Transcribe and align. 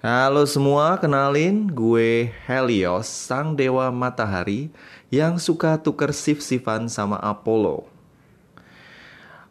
Halo 0.00 0.48
semua, 0.48 0.96
kenalin 0.96 1.68
gue 1.68 2.32
Helios, 2.48 3.04
sang 3.04 3.52
dewa 3.52 3.92
matahari 3.92 4.72
yang 5.12 5.36
suka 5.36 5.76
tuker 5.76 6.16
sif-sifan 6.16 6.88
sama 6.88 7.20
Apollo. 7.20 7.84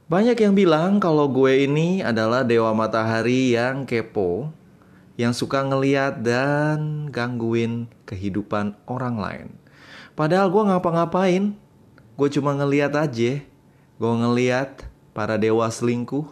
Banyak 0.09 0.41
yang 0.41 0.58
bilang 0.58 0.98
kalau 0.98 1.30
gue 1.30 1.70
ini 1.70 2.02
adalah 2.02 2.41
dewa 2.41 2.73
matahari 2.73 3.54
yang 3.54 3.86
kepo, 3.86 4.50
yang 5.22 5.38
suka 5.38 5.62
ngeliat 5.62 6.26
dan 6.26 7.13
gangguin 7.13 7.86
kehidupan 8.09 8.73
orang 8.90 9.22
lain. 9.22 9.48
Padahal 10.18 10.50
gue 10.50 10.66
ngapa-ngapain, 10.66 11.54
gue 12.18 12.30
cuma 12.34 12.58
ngeliat 12.58 12.98
aja. 12.98 13.38
Gue 14.02 14.13
ngeliat 14.18 14.81
para 15.13 15.38
dewa 15.38 15.70
selingkuh, 15.70 16.26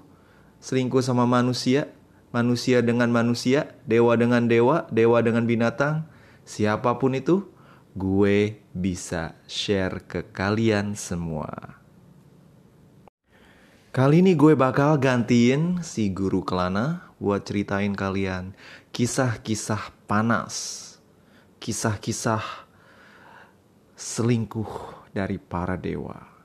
selingkuh 0.57 1.05
sama 1.05 1.29
manusia, 1.29 1.93
manusia 2.31 2.83
dengan 2.83 3.11
manusia, 3.11 3.75
dewa 3.87 4.15
dengan 4.19 4.45
dewa, 4.45 4.85
dewa 4.91 5.23
dengan 5.23 5.47
binatang, 5.47 6.07
siapa 6.43 6.99
pun 6.99 7.15
itu, 7.15 7.47
gue 7.97 8.61
bisa 8.75 9.33
share 9.49 10.05
ke 10.05 10.21
kalian 10.29 10.93
semua. 10.93 11.81
Kali 13.89 14.21
ini 14.21 14.37
gue 14.37 14.53
bakal 14.53 15.01
gantiin 15.01 15.81
si 15.81 16.13
guru 16.13 16.45
Kelana 16.45 17.09
buat 17.17 17.41
ceritain 17.49 17.97
kalian 17.97 18.53
kisah-kisah 18.93 19.89
panas, 20.05 20.85
kisah-kisah 21.57 22.45
selingkuh 23.97 24.69
dari 25.17 25.41
para 25.41 25.73
dewa. 25.73 26.36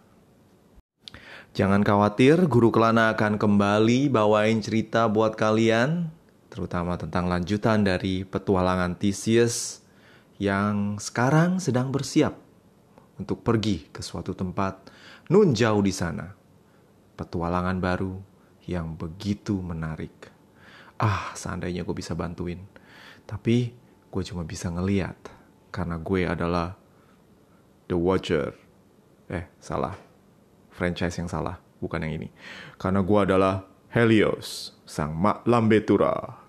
Jangan 1.53 1.85
khawatir, 1.85 2.49
Guru 2.49 2.73
Kelana 2.73 3.13
akan 3.13 3.37
kembali 3.37 4.09
bawain 4.09 4.65
cerita 4.65 5.05
buat 5.05 5.37
kalian, 5.37 6.09
terutama 6.49 6.97
tentang 6.97 7.29
lanjutan 7.29 7.85
dari 7.85 8.25
petualangan 8.25 8.97
Theseus 8.97 9.85
yang 10.41 10.97
sekarang 10.97 11.61
sedang 11.61 11.93
bersiap 11.93 12.41
untuk 13.21 13.45
pergi 13.45 13.85
ke 13.93 14.01
suatu 14.01 14.33
tempat 14.33 14.89
nun 15.29 15.53
jauh 15.53 15.85
di 15.85 15.93
sana. 15.93 16.33
Petualangan 17.21 17.77
baru 17.85 18.17
yang 18.65 18.97
begitu 18.97 19.61
menarik. 19.61 20.33
Ah, 20.97 21.37
seandainya 21.37 21.85
gue 21.85 21.93
bisa 21.93 22.17
bantuin. 22.17 22.65
Tapi 23.29 23.77
gue 24.09 24.23
cuma 24.25 24.49
bisa 24.49 24.73
ngeliat 24.73 25.21
karena 25.69 26.01
gue 26.01 26.25
adalah 26.25 26.81
The 27.93 27.97
Watcher. 28.01 28.57
Eh, 29.29 29.53
salah 29.61 30.12
franchise 30.83 31.15
yang 31.23 31.31
salah, 31.31 31.63
bukan 31.79 32.03
yang 32.03 32.19
ini. 32.19 32.29
Karena 32.75 33.07
gue 33.07 33.19
adalah 33.23 33.63
Helios, 33.95 34.75
sang 34.83 35.15
mak 35.15 35.47
lambetura. 35.47 36.43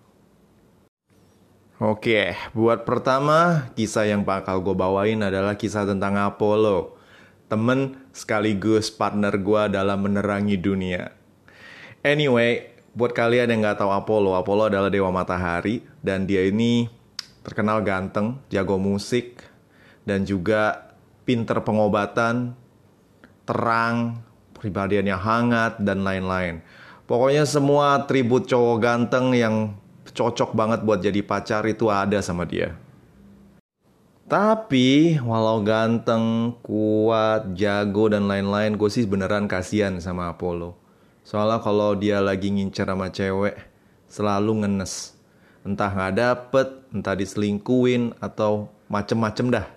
Oke, 1.77 2.33
buat 2.57 2.81
pertama, 2.81 3.69
kisah 3.77 4.09
yang 4.09 4.25
bakal 4.25 4.57
gue 4.65 4.73
bawain 4.73 5.21
adalah 5.21 5.53
kisah 5.53 5.85
tentang 5.85 6.17
Apollo. 6.17 6.97
Temen 7.45 8.01
sekaligus 8.09 8.89
partner 8.89 9.37
gue 9.37 9.69
dalam 9.69 10.01
menerangi 10.01 10.57
dunia. 10.57 11.13
Anyway, 12.01 12.73
buat 12.97 13.13
kalian 13.13 13.53
yang 13.53 13.61
nggak 13.61 13.85
tahu 13.85 13.93
Apollo, 13.93 14.33
Apollo 14.33 14.73
adalah 14.73 14.89
dewa 14.89 15.13
matahari 15.13 15.85
dan 16.01 16.25
dia 16.25 16.41
ini 16.41 16.89
terkenal 17.45 17.85
ganteng, 17.85 18.41
jago 18.49 18.81
musik, 18.81 19.45
dan 20.07 20.25
juga 20.25 20.95
pinter 21.27 21.59
pengobatan 21.61 22.55
terang, 23.43 24.23
pribadiannya 24.57 25.17
hangat, 25.17 25.73
dan 25.83 26.03
lain-lain. 26.07 26.63
Pokoknya 27.03 27.43
semua 27.43 27.99
atribut 27.99 28.47
cowok 28.47 28.77
ganteng 28.79 29.35
yang 29.35 29.55
cocok 30.13 30.55
banget 30.55 30.79
buat 30.87 31.03
jadi 31.03 31.19
pacar 31.25 31.67
itu 31.67 31.91
ada 31.91 32.23
sama 32.23 32.47
dia. 32.47 32.79
Tapi 34.23 35.19
walau 35.19 35.59
ganteng, 35.61 36.55
kuat, 36.63 37.53
jago, 37.59 38.07
dan 38.07 38.25
lain-lain, 38.25 38.79
gue 38.79 38.87
sih 38.87 39.03
beneran 39.03 39.51
kasihan 39.51 39.99
sama 39.99 40.31
Apollo. 40.31 40.79
Soalnya 41.27 41.59
kalau 41.59 41.91
dia 41.93 42.23
lagi 42.23 42.47
ngincer 42.47 42.87
sama 42.87 43.11
cewek, 43.11 43.59
selalu 44.07 44.63
ngenes. 44.63 45.19
Entah 45.67 45.91
nggak 45.91 46.13
dapet, 46.15 46.67
entah 46.95 47.15
diselingkuin, 47.19 48.15
atau 48.23 48.71
macem-macem 48.87 49.51
dah. 49.51 49.67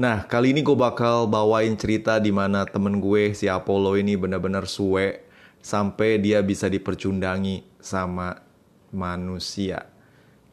Nah, 0.00 0.24
kali 0.24 0.56
ini 0.56 0.64
gue 0.64 0.72
bakal 0.72 1.28
bawain 1.28 1.76
cerita 1.76 2.16
di 2.16 2.32
mana 2.32 2.64
temen 2.64 3.04
gue 3.04 3.36
si 3.36 3.52
Apollo 3.52 4.00
ini 4.00 4.16
benar-benar 4.16 4.64
suwe 4.64 5.20
sampai 5.60 6.16
dia 6.16 6.40
bisa 6.40 6.72
dipercundangi 6.72 7.68
sama 7.84 8.40
manusia. 8.88 9.92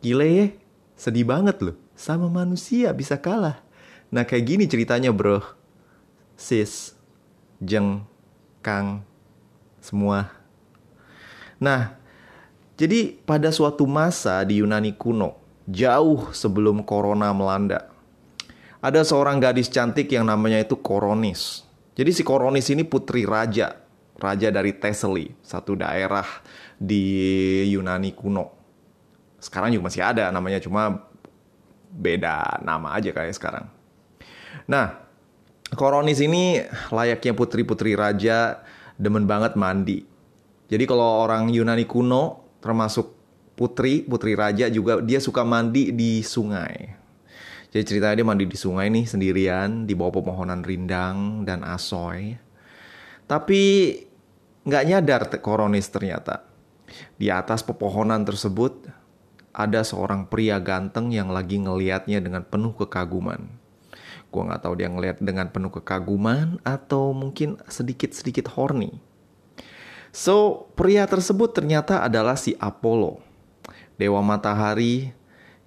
Gile 0.04 0.28
ya, 0.28 0.48
sedih 1.00 1.24
banget 1.24 1.64
loh. 1.64 1.80
Sama 1.96 2.28
manusia 2.28 2.92
bisa 2.92 3.16
kalah. 3.16 3.64
Nah, 4.12 4.28
kayak 4.28 4.52
gini 4.52 4.68
ceritanya 4.68 5.16
bro. 5.16 5.40
Sis, 6.36 7.00
Jeng, 7.64 8.04
Kang, 8.60 9.08
semua. 9.80 10.28
Nah, 11.56 11.96
jadi 12.76 13.16
pada 13.24 13.48
suatu 13.56 13.88
masa 13.88 14.44
di 14.44 14.60
Yunani 14.60 14.92
kuno, 14.92 15.40
jauh 15.72 16.36
sebelum 16.36 16.84
corona 16.84 17.32
melanda, 17.32 17.96
ada 18.88 19.04
seorang 19.04 19.44
gadis 19.44 19.68
cantik 19.68 20.08
yang 20.08 20.24
namanya 20.24 20.64
itu 20.64 20.80
Koronis. 20.80 21.68
Jadi 21.92 22.16
si 22.16 22.24
Koronis 22.24 22.72
ini 22.72 22.88
putri 22.88 23.28
raja, 23.28 23.76
raja 24.16 24.48
dari 24.48 24.72
Thessaly, 24.72 25.36
satu 25.44 25.76
daerah 25.76 26.24
di 26.80 27.04
Yunani 27.68 28.16
kuno. 28.16 28.56
Sekarang 29.44 29.76
juga 29.76 29.92
masih 29.92 30.08
ada 30.08 30.32
namanya, 30.32 30.64
cuma 30.64 31.04
beda 31.92 32.64
nama 32.64 32.96
aja 32.96 33.12
kayak 33.12 33.36
sekarang. 33.36 33.68
Nah, 34.72 35.04
Koronis 35.76 36.24
ini 36.24 36.64
layaknya 36.88 37.36
putri-putri 37.36 37.92
raja, 38.00 38.64
demen 38.96 39.28
banget 39.28 39.60
mandi. 39.60 40.08
Jadi 40.72 40.84
kalau 40.88 41.28
orang 41.28 41.52
Yunani 41.52 41.84
kuno, 41.84 42.56
termasuk 42.64 43.12
putri, 43.60 44.06
putri 44.08 44.32
raja 44.38 44.72
juga 44.72 45.04
dia 45.04 45.20
suka 45.20 45.44
mandi 45.44 45.92
di 45.92 46.24
sungai. 46.24 47.07
Jadi 47.78 47.94
ceritanya 47.94 48.18
dia 48.18 48.26
mandi 48.26 48.50
di 48.50 48.58
sungai 48.58 48.90
nih 48.90 49.06
sendirian 49.06 49.86
di 49.86 49.94
bawah 49.94 50.18
pepohonan 50.18 50.66
rindang 50.66 51.46
dan 51.46 51.62
asoy. 51.62 52.34
Tapi 53.30 53.62
nggak 54.66 54.86
nyadar 54.90 55.30
Koronis 55.38 55.86
ternyata. 55.86 56.42
Di 57.22 57.30
atas 57.30 57.62
pepohonan 57.62 58.26
tersebut 58.26 58.90
ada 59.54 59.86
seorang 59.86 60.26
pria 60.26 60.58
ganteng 60.58 61.14
yang 61.14 61.30
lagi 61.30 61.62
ngeliatnya 61.62 62.18
dengan 62.18 62.50
penuh 62.50 62.74
kekaguman. 62.74 63.46
Gua 64.34 64.50
nggak 64.50 64.66
tahu 64.66 64.74
dia 64.74 64.90
ngeliat 64.90 65.22
dengan 65.22 65.54
penuh 65.54 65.70
kekaguman 65.70 66.58
atau 66.66 67.14
mungkin 67.14 67.62
sedikit-sedikit 67.70 68.58
horny. 68.58 68.98
So, 70.10 70.66
pria 70.74 71.06
tersebut 71.06 71.54
ternyata 71.54 72.02
adalah 72.02 72.42
si 72.42 72.58
Apollo, 72.58 73.22
dewa 74.02 74.26
matahari 74.26 75.14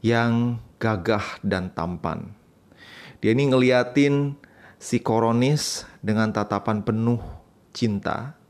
yang 0.02 0.58
gagah 0.80 1.44
dan 1.44 1.70
tampan. 1.76 2.32
Dia 3.20 3.36
ini 3.36 3.52
ngeliatin 3.52 4.32
si 4.80 5.04
Koronis 5.04 5.84
dengan 6.00 6.32
tatapan 6.32 6.80
penuh 6.80 7.20
cinta. 7.76 8.40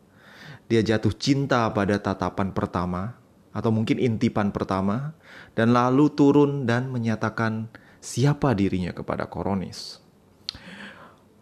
Dia 0.71 0.87
jatuh 0.87 1.11
cinta 1.19 1.67
pada 1.75 1.99
tatapan 1.99 2.55
pertama 2.55 3.19
atau 3.51 3.75
mungkin 3.75 3.99
intipan 3.99 4.55
pertama 4.55 5.19
dan 5.59 5.75
lalu 5.75 6.07
turun 6.15 6.71
dan 6.71 6.95
menyatakan 6.95 7.67
siapa 7.99 8.55
dirinya 8.55 8.95
kepada 8.95 9.27
Koronis. 9.27 9.99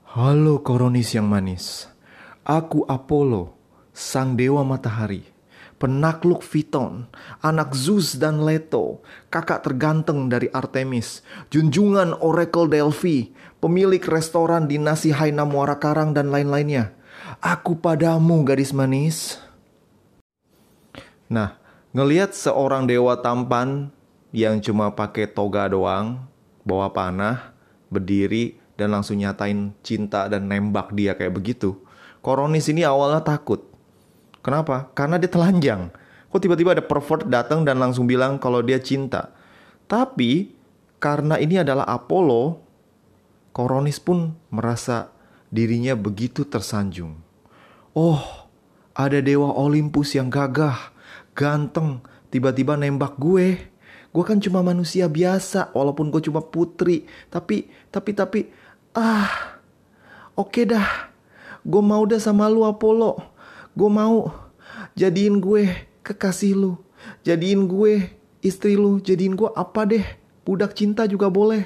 Halo 0.09 0.65
Koronis 0.65 1.12
yang 1.12 1.28
manis, 1.28 1.85
aku 2.40 2.88
Apollo, 2.88 3.52
sang 3.93 4.32
dewa 4.40 4.64
matahari 4.64 5.38
penakluk 5.78 6.42
Fiton, 6.42 7.06
anak 7.40 7.72
Zeus 7.72 8.19
dan 8.19 8.42
Leto, 8.42 9.00
kakak 9.30 9.64
terganteng 9.64 10.26
dari 10.26 10.50
Artemis, 10.50 11.22
junjungan 11.48 12.19
Oracle 12.19 12.66
Delphi, 12.66 13.30
pemilik 13.62 14.02
restoran 14.02 14.66
dinasti 14.66 15.14
Haina 15.14 15.46
Muara 15.46 15.78
Karang 15.78 16.12
dan 16.12 16.34
lain-lainnya. 16.34 16.92
Aku 17.38 17.78
padamu 17.78 18.42
gadis 18.42 18.75
manis. 18.75 19.38
Nah, 21.30 21.54
ngelihat 21.94 22.34
seorang 22.34 22.90
dewa 22.90 23.14
tampan 23.22 23.94
yang 24.34 24.58
cuma 24.58 24.90
pakai 24.92 25.30
toga 25.30 25.70
doang, 25.70 26.26
bawa 26.66 26.90
panah, 26.92 27.54
berdiri 27.88 28.60
dan 28.76 28.92
langsung 28.92 29.19
nyatain 29.19 29.75
cinta 29.82 30.28
dan 30.28 30.46
nembak 30.46 30.92
dia 30.92 31.16
kayak 31.16 31.34
begitu. 31.34 31.80
Koronis 32.20 32.69
ini 32.69 32.84
awalnya 32.84 33.25
takut. 33.25 33.77
Kenapa? 34.49 34.89
Karena 34.97 35.21
dia 35.21 35.29
telanjang. 35.29 35.93
Kok 36.33 36.41
tiba-tiba 36.41 36.73
ada 36.73 36.81
pervert 36.81 37.29
datang 37.29 37.69
dan 37.69 37.77
langsung 37.77 38.09
bilang 38.09 38.41
kalau 38.41 38.65
dia 38.65 38.81
cinta. 38.81 39.29
Tapi 39.85 40.56
karena 40.97 41.37
ini 41.37 41.61
adalah 41.61 41.85
Apollo, 41.85 42.65
Koronis 43.53 44.00
pun 44.00 44.33
merasa 44.49 45.12
dirinya 45.53 45.93
begitu 45.93 46.49
tersanjung. 46.49 47.21
Oh, 47.93 48.25
ada 48.97 49.21
dewa 49.21 49.53
Olympus 49.53 50.17
yang 50.17 50.33
gagah, 50.33 50.97
ganteng, 51.37 52.00
tiba-tiba 52.33 52.73
nembak 52.81 53.21
gue. 53.21 53.61
Gue 54.17 54.25
kan 54.25 54.41
cuma 54.41 54.65
manusia 54.65 55.12
biasa, 55.12 55.77
walaupun 55.77 56.09
gue 56.09 56.25
cuma 56.25 56.41
putri. 56.41 57.05
Tapi, 57.29 57.69
tapi, 57.93 58.11
tapi, 58.17 58.41
ah, 58.97 59.61
oke 60.41 60.56
okay 60.56 60.65
dah. 60.65 61.12
Gue 61.69 61.85
mau 61.85 62.00
dah 62.09 62.17
sama 62.17 62.49
lu 62.49 62.65
Apollo. 62.65 63.37
Gue 63.78 63.90
mau 63.94 64.34
jadiin 64.98 65.38
gue 65.38 65.70
kekasih 66.02 66.58
lu. 66.58 66.75
Jadiin 67.22 67.70
gue 67.70 68.10
istri 68.42 68.75
lu. 68.75 68.98
Jadiin 68.98 69.38
gue 69.38 69.46
apa 69.54 69.86
deh. 69.86 70.02
Budak 70.42 70.75
cinta 70.75 71.06
juga 71.06 71.30
boleh. 71.30 71.62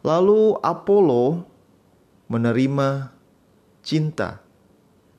Lalu 0.00 0.56
Apollo 0.64 1.44
menerima 2.32 3.12
cinta. 3.84 4.40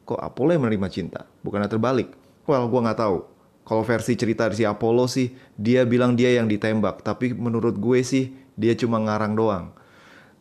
Kok 0.09 0.17
Apollo 0.17 0.57
yang 0.57 0.63
menerima 0.65 0.89
cinta? 0.89 1.29
Bukannya 1.45 1.69
terbalik? 1.69 2.09
Well, 2.49 2.65
gue 2.65 2.81
nggak 2.81 2.97
tahu. 2.97 3.29
Kalau 3.63 3.83
versi 3.85 4.17
cerita 4.17 4.49
si 4.51 4.65
Apollo 4.65 5.07
sih, 5.07 5.31
dia 5.55 5.85
bilang 5.85 6.17
dia 6.17 6.33
yang 6.35 6.49
ditembak. 6.49 7.05
Tapi 7.05 7.31
menurut 7.37 7.77
gue 7.79 8.01
sih, 8.03 8.33
dia 8.57 8.75
cuma 8.75 8.99
ngarang 8.99 9.37
doang. 9.37 9.65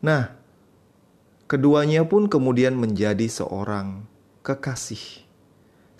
Nah, 0.03 0.35
keduanya 1.47 2.03
pun 2.09 2.27
kemudian 2.27 2.75
menjadi 2.75 3.29
seorang 3.31 4.09
kekasih. 4.43 5.23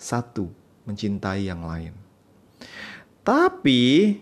Satu 0.03 0.51
mencintai 0.83 1.47
yang 1.47 1.63
lain. 1.63 1.95
Tapi, 3.23 4.19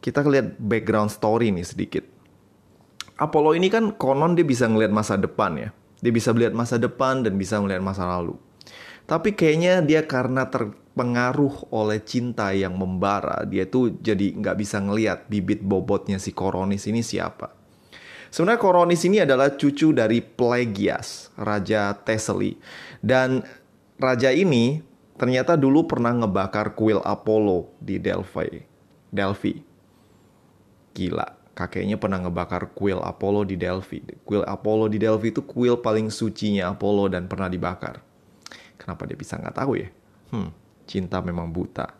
kita 0.00 0.24
lihat 0.24 0.56
background 0.56 1.12
story 1.12 1.52
nih 1.52 1.68
sedikit. 1.68 2.04
Apollo 3.20 3.52
ini 3.52 3.68
kan 3.68 3.92
konon 3.92 4.32
dia 4.32 4.42
bisa 4.48 4.64
ngelihat 4.64 4.88
masa 4.88 5.20
depan 5.20 5.52
ya. 5.60 5.68
Dia 6.00 6.10
bisa 6.10 6.32
melihat 6.32 6.56
masa 6.56 6.80
depan 6.80 7.20
dan 7.22 7.36
bisa 7.36 7.60
melihat 7.60 7.84
masa 7.84 8.08
lalu. 8.08 8.34
Tapi 9.04 9.36
kayaknya 9.36 9.84
dia 9.84 10.02
karena 10.08 10.48
terpengaruh 10.48 11.68
oleh 11.70 12.00
cinta 12.00 12.50
yang 12.56 12.74
membara, 12.74 13.44
dia 13.44 13.68
tuh 13.68 13.94
jadi 14.00 14.32
nggak 14.32 14.56
bisa 14.56 14.80
ngeliat 14.80 15.28
bibit 15.28 15.60
bobotnya 15.60 16.16
si 16.16 16.32
Koronis 16.32 16.88
ini 16.88 17.04
siapa. 17.04 17.52
Sebenarnya 18.32 18.64
Koronis 18.64 19.04
ini 19.04 19.20
adalah 19.20 19.52
cucu 19.52 19.92
dari 19.92 20.24
Plegias, 20.24 21.28
Raja 21.36 21.92
Thessaly. 21.92 22.56
Dan 23.04 23.44
raja 24.02 24.34
ini 24.34 24.82
ternyata 25.14 25.54
dulu 25.54 25.86
pernah 25.86 26.10
ngebakar 26.10 26.74
kuil 26.74 26.98
Apollo 27.06 27.70
di 27.78 28.02
Delphi. 28.02 28.58
Delphi. 29.14 29.54
Gila, 30.92 31.54
kakeknya 31.54 31.96
pernah 31.96 32.20
ngebakar 32.20 32.74
kuil 32.74 32.98
Apollo 32.98 33.46
di 33.46 33.56
Delphi. 33.56 34.02
Kuil 34.26 34.42
Apollo 34.42 34.90
di 34.90 34.98
Delphi 34.98 35.30
itu 35.30 35.46
kuil 35.46 35.78
paling 35.78 36.10
sucinya 36.10 36.74
Apollo 36.74 37.14
dan 37.14 37.30
pernah 37.30 37.46
dibakar. 37.46 38.02
Kenapa 38.76 39.06
dia 39.06 39.14
bisa 39.14 39.38
nggak 39.38 39.56
tahu 39.56 39.78
ya? 39.78 39.88
Hmm, 40.34 40.50
cinta 40.90 41.22
memang 41.22 41.54
buta. 41.54 41.94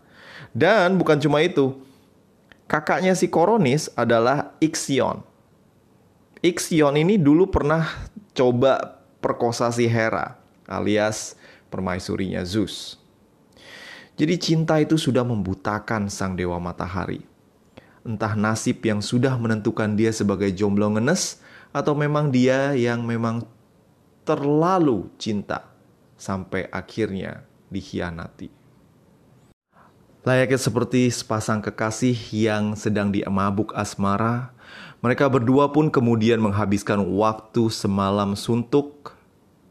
Dan 0.51 0.99
bukan 0.99 1.23
cuma 1.23 1.41
itu. 1.41 1.79
Kakaknya 2.67 3.15
si 3.15 3.31
Koronis 3.31 3.93
adalah 3.95 4.57
Ixion. 4.59 5.23
Ixion 6.43 6.99
ini 6.99 7.21
dulu 7.21 7.47
pernah 7.47 7.87
coba 8.35 8.99
perkosa 9.23 9.71
si 9.71 9.87
Hera 9.87 10.43
alias 10.73 11.37
permaisurinya 11.73 12.45
Zeus. 12.45 13.01
Jadi 14.21 14.37
cinta 14.37 14.77
itu 14.77 15.01
sudah 15.01 15.25
membutakan 15.25 16.13
sang 16.13 16.37
dewa 16.37 16.61
matahari. 16.61 17.25
Entah 18.05 18.37
nasib 18.37 18.85
yang 18.85 19.01
sudah 19.01 19.41
menentukan 19.41 19.97
dia 19.97 20.13
sebagai 20.13 20.53
jomblo 20.53 20.93
ngenes 20.93 21.41
atau 21.73 21.97
memang 21.97 22.29
dia 22.29 22.77
yang 22.77 23.01
memang 23.09 23.49
terlalu 24.29 25.09
cinta 25.17 25.73
sampai 26.21 26.69
akhirnya 26.69 27.49
dikhianati. 27.73 28.53
Layaknya 30.23 30.61
seperti 30.61 31.11
sepasang 31.11 31.59
kekasih 31.59 32.15
yang 32.31 32.79
sedang 32.79 33.11
diemabuk 33.11 33.75
asmara, 33.75 34.55
mereka 35.03 35.27
berdua 35.27 35.75
pun 35.75 35.91
kemudian 35.91 36.39
menghabiskan 36.39 37.03
waktu 37.19 37.67
semalam 37.75 38.39
suntuk, 38.39 39.19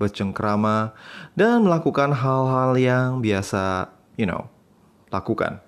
bercengkrama, 0.01 0.97
dan 1.37 1.61
melakukan 1.61 2.09
hal-hal 2.09 2.73
yang 2.73 3.21
biasa, 3.21 3.93
you 4.17 4.25
know, 4.25 4.49
lakukan. 5.13 5.61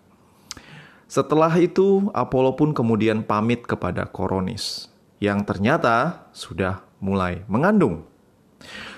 Setelah 1.06 1.54
itu, 1.62 2.10
Apollo 2.18 2.58
pun 2.58 2.74
kemudian 2.74 3.22
pamit 3.22 3.70
kepada 3.70 4.10
Koronis, 4.10 4.90
yang 5.22 5.46
ternyata 5.46 6.26
sudah 6.34 6.82
mulai 6.98 7.46
mengandung. 7.46 8.10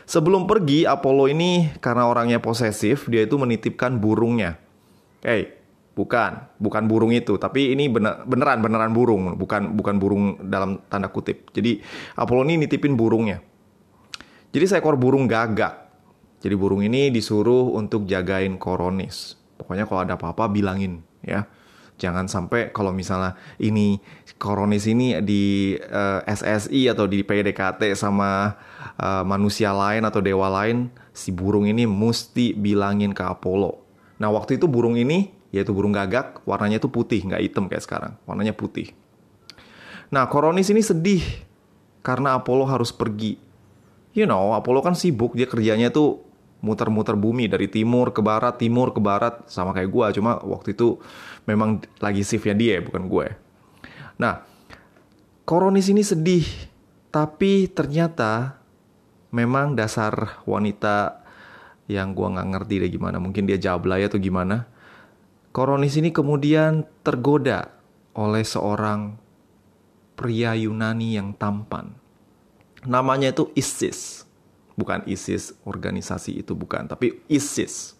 Sebelum 0.07 0.47
pergi, 0.47 0.87
Apollo 0.87 1.27
ini 1.27 1.75
karena 1.83 2.07
orangnya 2.07 2.39
posesif, 2.39 3.11
dia 3.11 3.27
itu 3.27 3.35
menitipkan 3.35 3.99
burungnya. 3.99 4.61
hey, 5.25 5.57
bukan, 5.97 6.45
bukan 6.61 6.83
burung 6.85 7.09
itu, 7.09 7.39
tapi 7.41 7.73
ini 7.73 7.89
bener, 7.89 8.21
beneran 8.29 8.61
beneran 8.61 8.93
burung, 8.93 9.33
bukan 9.39 9.73
bukan 9.73 9.95
burung 9.97 10.23
dalam 10.45 10.85
tanda 10.85 11.09
kutip. 11.09 11.49
Jadi 11.49 11.81
Apollo 12.13 12.45
ini 12.45 12.67
nitipin 12.67 12.93
burungnya. 12.93 13.41
Jadi 14.55 14.71
seekor 14.71 14.95
burung 14.95 15.27
gagak. 15.27 15.83
Jadi 16.39 16.55
burung 16.55 16.79
ini 16.79 17.11
disuruh 17.11 17.75
untuk 17.75 18.07
jagain 18.07 18.55
Koronis. 18.55 19.35
Pokoknya 19.59 19.83
kalau 19.83 20.07
ada 20.07 20.15
apa-apa 20.15 20.47
bilangin 20.47 21.03
ya. 21.19 21.43
Jangan 21.99 22.31
sampai 22.31 22.71
kalau 22.71 22.95
misalnya 22.95 23.35
ini 23.59 23.99
Koronis 24.39 24.87
ini 24.87 25.19
di 25.19 25.75
uh, 25.75 26.23
eh, 26.23 26.31
SSI 26.31 26.87
atau 26.87 27.03
di 27.03 27.23
PDKT 27.23 27.99
sama 27.99 28.55
uh, 28.95 29.23
manusia 29.27 29.75
lain 29.75 30.07
atau 30.07 30.23
dewa 30.23 30.47
lain, 30.47 30.87
si 31.11 31.35
burung 31.35 31.67
ini 31.67 31.83
mesti 31.83 32.55
bilangin 32.55 33.11
ke 33.11 33.23
Apollo. 33.27 33.79
Nah 34.23 34.31
waktu 34.31 34.55
itu 34.55 34.71
burung 34.71 34.95
ini, 34.95 35.35
yaitu 35.51 35.75
burung 35.75 35.91
gagak, 35.91 36.43
warnanya 36.47 36.79
itu 36.79 36.87
putih, 36.87 37.23
nggak 37.27 37.43
hitam 37.43 37.67
kayak 37.67 37.83
sekarang. 37.83 38.19
Warnanya 38.23 38.55
putih. 38.55 38.91
Nah 40.11 40.27
Koronis 40.31 40.71
ini 40.71 40.79
sedih 40.79 41.23
karena 42.03 42.39
Apollo 42.39 42.67
harus 42.71 42.91
pergi. 42.91 43.44
You 44.15 44.23
know, 44.23 44.55
Apollo 44.55 44.81
kan 44.87 44.95
sibuk, 44.95 45.35
dia 45.35 45.43
kerjanya 45.43 45.91
tuh 45.91 46.23
muter-muter 46.63 47.19
bumi 47.19 47.51
dari 47.51 47.67
timur 47.67 48.15
ke 48.15 48.23
barat, 48.23 48.55
timur 48.55 48.95
ke 48.95 49.03
barat 49.03 49.43
sama 49.51 49.75
kayak 49.75 49.91
gue. 49.91 50.05
Cuma 50.17 50.39
waktu 50.39 50.71
itu 50.71 50.97
memang 51.43 51.83
lagi 51.99 52.23
shiftnya 52.23 52.55
dia, 52.55 52.79
bukan 52.79 53.11
gue. 53.11 53.27
Nah, 54.15 54.41
Koronis 55.45 55.91
ini 55.91 56.01
sedih, 56.01 56.47
tapi 57.11 57.69
ternyata 57.69 58.57
memang 59.29 59.75
dasar 59.77 60.41
wanita 60.47 61.21
yang 61.85 62.17
gue 62.17 62.27
nggak 62.33 62.49
ngerti 62.55 62.75
deh 62.81 62.89
gimana. 62.89 63.21
Mungkin 63.21 63.45
dia 63.45 63.59
jablay 63.59 64.07
atau 64.07 64.17
gimana. 64.17 64.65
Koronis 65.53 65.99
ini 65.99 66.09
kemudian 66.09 66.87
tergoda 67.05 67.67
oleh 68.15 68.41
seorang 68.41 69.19
pria 70.15 70.55
Yunani 70.55 71.19
yang 71.19 71.35
tampan. 71.35 72.04
Namanya 72.85 73.33
itu 73.33 73.49
Isis 73.57 74.25
bukan 74.75 75.01
ISIS 75.07 75.55
organisasi 75.63 76.43
itu 76.43 76.53
bukan, 76.53 76.85
tapi 76.85 77.23
ISIS. 77.31 77.95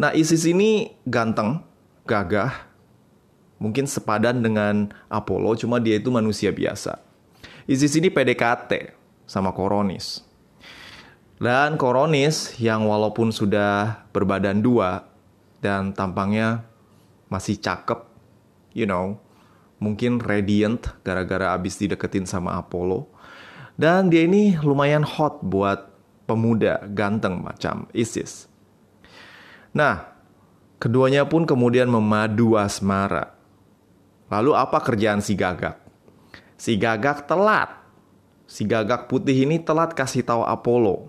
Nah, 0.00 0.10
ISIS 0.16 0.48
ini 0.48 0.96
ganteng, 1.04 1.60
gagah, 2.08 2.64
mungkin 3.60 3.84
sepadan 3.84 4.40
dengan 4.40 4.90
Apollo, 5.12 5.60
cuma 5.62 5.78
dia 5.78 6.00
itu 6.00 6.08
manusia 6.08 6.50
biasa. 6.50 6.98
ISIS 7.68 7.94
ini 8.00 8.08
PDKT 8.08 8.96
sama 9.28 9.52
Koronis. 9.52 10.24
Dan 11.36 11.76
Koronis 11.76 12.56
yang 12.58 12.88
walaupun 12.88 13.30
sudah 13.30 14.02
berbadan 14.10 14.64
dua 14.64 15.06
dan 15.60 15.92
tampangnya 15.92 16.64
masih 17.28 17.58
cakep, 17.58 18.02
you 18.72 18.86
know, 18.88 19.18
mungkin 19.82 20.22
radiant 20.22 20.94
gara-gara 21.02 21.52
abis 21.52 21.76
dideketin 21.82 22.24
sama 22.24 22.54
Apollo. 22.56 23.10
Dan 23.76 24.12
dia 24.12 24.28
ini 24.28 24.52
lumayan 24.60 25.00
hot 25.00 25.40
buat 25.40 25.88
pemuda 26.28 26.84
ganteng 26.92 27.40
macam 27.40 27.88
Isis. 27.96 28.46
Nah, 29.72 30.12
keduanya 30.76 31.24
pun 31.24 31.48
kemudian 31.48 31.88
memadu 31.88 32.60
asmara. 32.60 33.32
Lalu 34.28 34.52
apa 34.56 34.78
kerjaan 34.80 35.24
si 35.24 35.32
gagak? 35.36 35.80
Si 36.56 36.76
gagak 36.76 37.24
telat. 37.24 37.80
Si 38.44 38.68
gagak 38.68 39.08
putih 39.08 39.48
ini 39.48 39.56
telat 39.60 39.96
kasih 39.96 40.24
tahu 40.24 40.44
Apollo. 40.44 41.08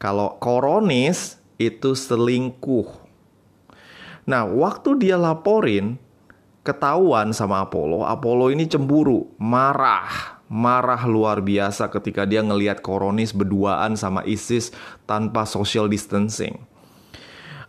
Kalau 0.00 0.40
Koronis 0.40 1.36
itu 1.60 1.92
selingkuh. 1.92 2.88
Nah, 4.24 4.48
waktu 4.48 4.96
dia 4.96 5.20
laporin, 5.20 6.00
ketahuan 6.64 7.36
sama 7.36 7.60
Apollo, 7.68 8.08
Apollo 8.08 8.52
ini 8.52 8.64
cemburu, 8.64 9.28
marah 9.36 10.39
marah 10.50 11.06
luar 11.06 11.38
biasa 11.38 11.86
ketika 11.94 12.26
dia 12.26 12.42
ngelihat 12.42 12.82
Koronis 12.82 13.30
berduaan 13.30 13.94
sama 13.94 14.26
ISIS 14.26 14.74
tanpa 15.06 15.46
social 15.46 15.86
distancing. 15.86 16.58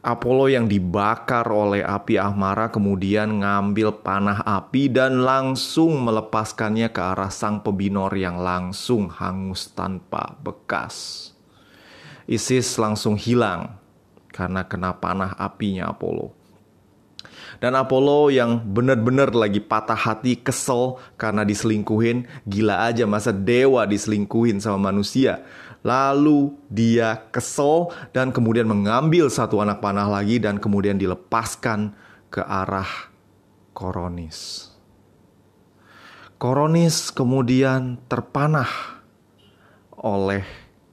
Apollo 0.01 0.49
yang 0.49 0.65
dibakar 0.65 1.45
oleh 1.45 1.85
api 1.85 2.17
Ahmara 2.17 2.73
kemudian 2.73 3.45
ngambil 3.45 4.01
panah 4.01 4.41
api 4.41 4.89
dan 4.89 5.21
langsung 5.21 6.01
melepaskannya 6.01 6.89
ke 6.89 6.97
arah 6.97 7.29
sang 7.29 7.61
pebinor 7.61 8.09
yang 8.17 8.41
langsung 8.41 9.13
hangus 9.13 9.69
tanpa 9.77 10.33
bekas. 10.41 11.29
ISIS 12.25 12.81
langsung 12.81 13.13
hilang 13.13 13.77
karena 14.33 14.65
kena 14.65 14.97
panah 14.97 15.37
apinya 15.37 15.93
Apollo. 15.93 16.40
Dan 17.59 17.75
Apollo 17.75 18.31
yang 18.31 18.63
benar-benar 18.63 19.35
lagi 19.35 19.59
patah 19.59 19.97
hati, 19.97 20.39
kesel 20.39 21.01
karena 21.19 21.43
diselingkuhin. 21.43 22.29
Gila 22.47 22.87
aja 22.87 23.03
masa 23.03 23.35
dewa 23.35 23.83
diselingkuhin 23.83 24.63
sama 24.63 24.93
manusia. 24.93 25.43
Lalu 25.81 26.53
dia 26.69 27.25
kesel 27.33 27.89
dan 28.13 28.29
kemudian 28.29 28.69
mengambil 28.69 29.27
satu 29.33 29.59
anak 29.59 29.81
panah 29.81 30.05
lagi 30.05 30.37
dan 30.37 30.61
kemudian 30.61 30.95
dilepaskan 30.95 31.97
ke 32.29 32.39
arah 32.45 33.09
Koronis. 33.73 34.69
Koronis 36.37 37.13
kemudian 37.13 38.01
terpanah 38.09 39.01
oleh 39.93 40.45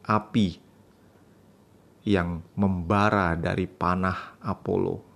api 0.05 0.61
yang 2.05 2.45
membara 2.53 3.33
dari 3.37 3.65
panah 3.65 4.37
Apollo. 4.45 5.08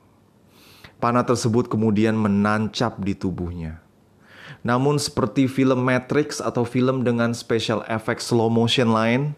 Panah 1.02 1.26
tersebut 1.26 1.66
kemudian 1.66 2.14
menancap 2.14 3.02
di 3.02 3.18
tubuhnya. 3.18 3.82
Namun 4.62 5.02
seperti 5.02 5.50
film 5.50 5.82
Matrix 5.82 6.38
atau 6.38 6.62
film 6.62 7.02
dengan 7.02 7.34
special 7.34 7.82
effect 7.90 8.22
slow 8.22 8.46
motion 8.46 8.94
lain, 8.94 9.34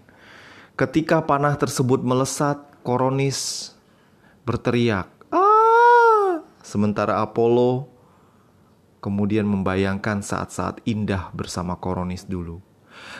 Ketika 0.74 1.22
panah 1.22 1.54
tersebut 1.54 2.02
melesat, 2.02 2.58
Koronis 2.82 3.70
berteriak, 4.42 5.06
"Ah!" 5.30 6.42
Sementara 6.66 7.22
Apollo 7.22 7.86
kemudian 8.98 9.46
membayangkan 9.46 10.18
saat-saat 10.18 10.82
indah 10.82 11.30
bersama 11.30 11.78
Koronis 11.78 12.26
dulu. 12.26 12.58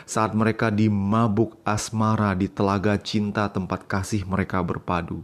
Saat 0.03 0.35
mereka 0.35 0.67
di 0.67 0.91
mabuk 0.91 1.55
asmara 1.63 2.35
di 2.35 2.51
telaga 2.51 2.99
cinta 2.99 3.47
tempat 3.47 3.87
kasih 3.87 4.27
mereka 4.27 4.59
berpadu. 4.59 5.23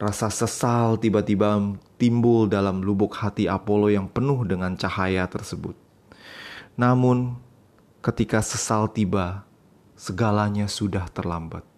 Rasa 0.00 0.32
sesal 0.32 0.96
tiba-tiba 0.96 1.60
timbul 2.00 2.48
dalam 2.48 2.80
lubuk 2.80 3.12
hati 3.20 3.44
Apollo 3.44 3.92
yang 3.92 4.08
penuh 4.08 4.48
dengan 4.48 4.72
cahaya 4.72 5.28
tersebut. 5.28 5.76
Namun, 6.72 7.36
ketika 8.00 8.40
sesal 8.40 8.88
tiba, 8.88 9.44
segalanya 10.00 10.72
sudah 10.72 11.04
terlambat. 11.12 11.68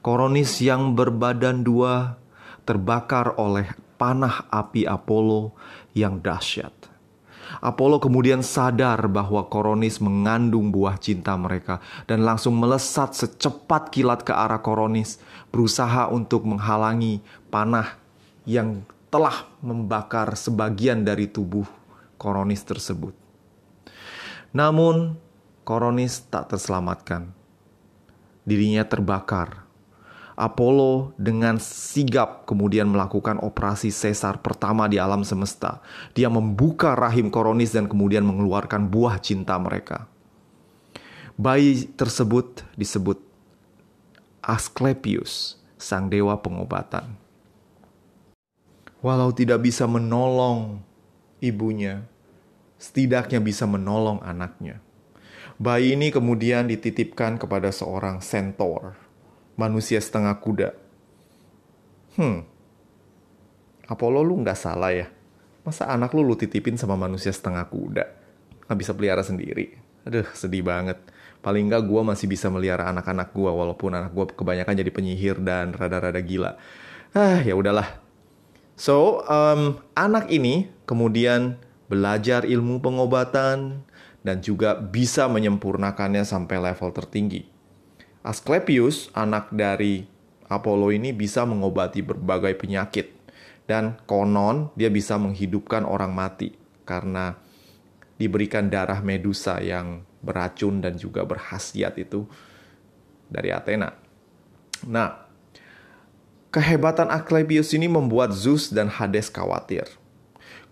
Koronis 0.00 0.56
yang 0.64 0.96
berbadan 0.96 1.60
dua 1.60 2.16
terbakar 2.64 3.36
oleh 3.36 3.76
panah 4.00 4.48
api 4.48 4.88
Apollo 4.88 5.52
yang 5.92 6.24
dahsyat. 6.24 6.72
Apollo 7.58 8.02
kemudian 8.02 8.40
sadar 8.40 9.10
bahwa 9.10 9.46
Koronis 9.50 9.98
mengandung 9.98 10.70
buah 10.70 10.96
cinta 10.98 11.34
mereka 11.34 11.82
dan 12.06 12.22
langsung 12.22 12.56
melesat 12.56 13.14
secepat 13.14 13.90
kilat 13.90 14.22
ke 14.22 14.30
arah 14.30 14.62
Koronis, 14.62 15.18
berusaha 15.50 16.08
untuk 16.08 16.46
menghalangi 16.46 17.18
panah 17.50 17.98
yang 18.46 18.86
telah 19.10 19.46
membakar 19.62 20.34
sebagian 20.34 21.06
dari 21.06 21.30
tubuh 21.30 21.66
Koronis 22.18 22.62
tersebut. 22.62 23.14
Namun, 24.54 25.18
Koronis 25.66 26.22
tak 26.30 26.54
terselamatkan. 26.54 27.34
Dirinya 28.46 28.84
terbakar. 28.84 29.63
Apollo 30.34 31.14
dengan 31.14 31.62
sigap 31.62 32.42
kemudian 32.42 32.90
melakukan 32.90 33.38
operasi 33.38 33.94
sesar 33.94 34.42
pertama 34.42 34.90
di 34.90 34.98
alam 34.98 35.22
semesta. 35.22 35.78
Dia 36.10 36.26
membuka 36.26 36.98
rahim 36.98 37.30
Koronis 37.30 37.70
dan 37.70 37.86
kemudian 37.86 38.26
mengeluarkan 38.26 38.90
buah 38.90 39.22
cinta 39.22 39.54
mereka. 39.62 40.10
Bayi 41.38 41.86
tersebut 41.94 42.66
disebut 42.74 43.18
Asclepius, 44.42 45.58
sang 45.78 46.10
dewa 46.10 46.38
pengobatan. 46.38 47.14
Walau 48.98 49.30
tidak 49.30 49.62
bisa 49.62 49.86
menolong 49.86 50.82
ibunya, 51.38 52.02
setidaknya 52.78 53.38
bisa 53.38 53.66
menolong 53.68 54.18
anaknya. 54.24 54.82
Bayi 55.60 55.94
ini 55.94 56.10
kemudian 56.10 56.66
dititipkan 56.66 57.38
kepada 57.38 57.70
seorang 57.70 58.18
centaur, 58.18 58.98
manusia 59.54 59.98
setengah 59.98 60.34
kuda. 60.38 60.74
Hmm, 62.14 62.46
Apollo 63.90 64.22
lu 64.22 64.40
nggak 64.42 64.58
salah 64.58 64.94
ya. 64.94 65.06
Masa 65.64 65.88
anak 65.88 66.12
lu 66.12 66.22
lu 66.22 66.36
titipin 66.36 66.76
sama 66.76 66.94
manusia 66.94 67.32
setengah 67.32 67.64
kuda? 67.66 68.04
Nggak 68.68 68.78
bisa 68.78 68.92
pelihara 68.92 69.24
sendiri. 69.24 69.74
Aduh, 70.04 70.28
sedih 70.36 70.60
banget. 70.60 71.00
Paling 71.40 71.68
nggak 71.68 71.84
gue 71.88 72.00
masih 72.04 72.28
bisa 72.28 72.48
melihara 72.52 72.88
anak-anak 72.92 73.32
gue, 73.32 73.50
walaupun 73.50 73.92
anak 73.92 74.12
gue 74.12 74.24
kebanyakan 74.32 74.74
jadi 74.76 74.90
penyihir 74.92 75.36
dan 75.40 75.72
rada-rada 75.72 76.20
gila. 76.20 76.56
Ah, 77.16 77.40
ya 77.40 77.56
udahlah. 77.56 78.00
So, 78.76 79.24
um, 79.28 79.80
anak 79.96 80.28
ini 80.28 80.68
kemudian 80.84 81.56
belajar 81.88 82.48
ilmu 82.48 82.80
pengobatan, 82.80 83.84
dan 84.24 84.40
juga 84.40 84.80
bisa 84.80 85.28
menyempurnakannya 85.28 86.24
sampai 86.24 86.56
level 86.56 86.90
tertinggi. 86.96 87.53
Asclepius, 88.24 89.12
anak 89.12 89.52
dari 89.52 90.08
Apollo 90.48 90.96
ini 90.96 91.12
bisa 91.12 91.44
mengobati 91.44 92.00
berbagai 92.00 92.56
penyakit 92.56 93.12
dan 93.68 94.00
konon 94.08 94.72
dia 94.72 94.88
bisa 94.88 95.20
menghidupkan 95.20 95.84
orang 95.84 96.16
mati 96.16 96.56
karena 96.88 97.36
diberikan 98.16 98.72
darah 98.72 99.04
Medusa 99.04 99.60
yang 99.60 100.08
beracun 100.24 100.80
dan 100.80 100.96
juga 100.96 101.28
berhasiat 101.28 102.00
itu 102.00 102.24
dari 103.28 103.52
Athena. 103.52 103.92
Nah, 104.88 105.28
kehebatan 106.48 107.12
Asclepius 107.12 107.76
ini 107.76 107.92
membuat 107.92 108.32
Zeus 108.32 108.72
dan 108.72 108.88
Hades 108.88 109.28
khawatir. 109.28 109.84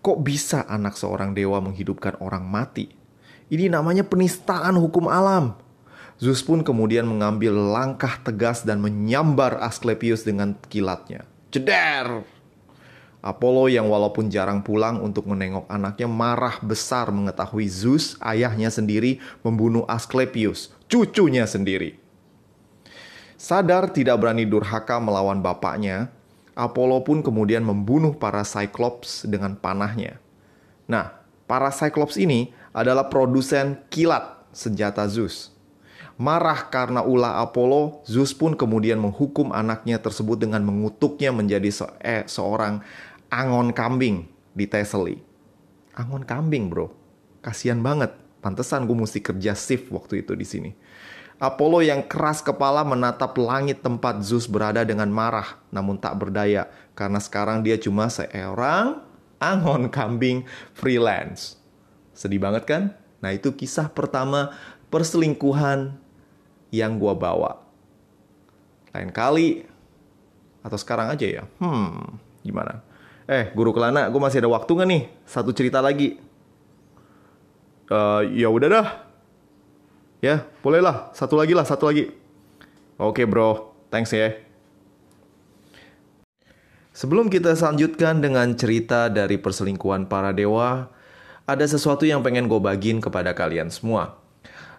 Kok 0.01 0.25
bisa 0.25 0.65
anak 0.65 0.97
seorang 0.97 1.37
dewa 1.37 1.61
menghidupkan 1.61 2.17
orang 2.17 2.43
mati? 2.43 2.91
Ini 3.53 3.69
namanya 3.69 4.01
penistaan 4.01 4.73
hukum 4.79 5.05
alam. 5.05 5.62
Zeus 6.23 6.39
pun 6.39 6.63
kemudian 6.63 7.03
mengambil 7.03 7.51
langkah 7.51 8.15
tegas 8.23 8.63
dan 8.63 8.79
menyambar 8.79 9.59
Asclepius 9.59 10.23
dengan 10.23 10.55
kilatnya. 10.71 11.27
Ceder! 11.51 12.23
Apollo 13.19 13.67
yang 13.67 13.91
walaupun 13.91 14.31
jarang 14.31 14.63
pulang 14.63 15.03
untuk 15.03 15.27
menengok 15.27 15.67
anaknya 15.67 16.07
marah 16.07 16.63
besar 16.63 17.11
mengetahui 17.11 17.67
Zeus, 17.67 18.15
ayahnya 18.23 18.71
sendiri, 18.71 19.19
membunuh 19.43 19.83
Asclepius, 19.83 20.71
cucunya 20.87 21.43
sendiri. 21.43 21.99
Sadar 23.35 23.91
tidak 23.91 24.23
berani 24.23 24.47
durhaka 24.47 25.03
melawan 25.03 25.43
bapaknya, 25.43 26.07
Apollo 26.55 27.03
pun 27.03 27.19
kemudian 27.19 27.67
membunuh 27.67 28.15
para 28.15 28.47
Cyclops 28.47 29.27
dengan 29.27 29.59
panahnya. 29.59 30.23
Nah, 30.87 31.19
para 31.51 31.67
Cyclops 31.67 32.15
ini 32.15 32.55
adalah 32.71 33.11
produsen 33.11 33.83
kilat 33.91 34.39
senjata 34.55 35.03
Zeus. 35.11 35.52
Marah 36.13 36.69
karena 36.69 37.01
ulah 37.01 37.41
Apollo, 37.41 38.05
Zeus 38.05 38.37
pun 38.37 38.53
kemudian 38.53 39.01
menghukum 39.01 39.49
anaknya 39.49 39.97
tersebut 39.97 40.37
dengan 40.37 40.61
mengutuknya 40.61 41.33
menjadi 41.33 41.69
se 41.73 41.85
eh, 42.05 42.21
seorang 42.29 42.85
angon 43.33 43.73
kambing 43.73 44.29
di 44.53 44.69
Thessaly. 44.69 45.17
Angon 45.97 46.21
kambing 46.21 46.69
bro, 46.69 46.93
kasihan 47.41 47.81
banget. 47.81 48.13
Pantesan 48.45 48.85
gue 48.85 48.93
mesti 48.93 49.23
kerja 49.23 49.57
shift 49.57 49.89
waktu 49.89 50.21
itu 50.21 50.37
di 50.37 50.45
sini. 50.45 50.71
Apollo 51.41 51.81
yang 51.81 52.05
keras 52.05 52.45
kepala 52.45 52.85
menatap 52.85 53.33
langit 53.41 53.81
tempat 53.81 54.21
Zeus 54.21 54.45
berada 54.45 54.85
dengan 54.85 55.09
marah, 55.09 55.57
namun 55.73 55.97
tak 55.97 56.13
berdaya 56.21 56.69
karena 56.93 57.17
sekarang 57.17 57.65
dia 57.65 57.75
cuma 57.81 58.05
seorang 58.05 59.01
angon 59.41 59.89
kambing 59.89 60.45
freelance. 60.77 61.57
Sedih 62.13 62.37
banget 62.37 62.69
kan? 62.69 62.83
Nah 63.17 63.33
itu 63.33 63.49
kisah 63.55 63.89
pertama 63.89 64.53
perselingkuhan 64.93 66.02
yang 66.73 66.97
gue 66.97 67.13
bawa. 67.13 67.61
Lain 68.97 69.13
kali 69.13 69.61
atau 70.65 70.77
sekarang 70.81 71.13
aja 71.13 71.29
ya. 71.29 71.43
Hmm, 71.61 72.17
gimana? 72.41 72.81
Eh, 73.29 73.53
Guru 73.53 73.71
Kelana, 73.71 74.09
gue 74.09 74.17
masih 74.17 74.41
ada 74.41 74.49
waktu 74.49 74.71
gak 74.73 74.89
nih? 74.89 75.03
Satu 75.29 75.53
cerita 75.53 75.79
lagi. 75.85 76.17
Uh, 77.93 78.25
ya 78.33 78.49
udah 78.49 78.67
dah. 78.73 78.87
Ya, 80.17 80.49
bolehlah. 80.65 81.13
Satu 81.13 81.37
lagi 81.37 81.53
lah, 81.53 81.63
satu 81.63 81.85
lagi. 81.85 82.09
Oke 82.97 83.27
bro, 83.29 83.75
thanks 83.93 84.09
ya. 84.15 84.33
Sebelum 86.93 87.29
kita 87.29 87.57
selanjutkan 87.57 88.21
dengan 88.21 88.53
cerita 88.53 89.09
dari 89.09 89.41
perselingkuhan 89.41 90.05
para 90.07 90.29
dewa, 90.29 90.93
ada 91.43 91.65
sesuatu 91.65 92.05
yang 92.07 92.21
pengen 92.23 92.45
gue 92.47 92.61
bagiin 92.61 93.01
kepada 93.03 93.35
kalian 93.35 93.67
semua. 93.73 94.22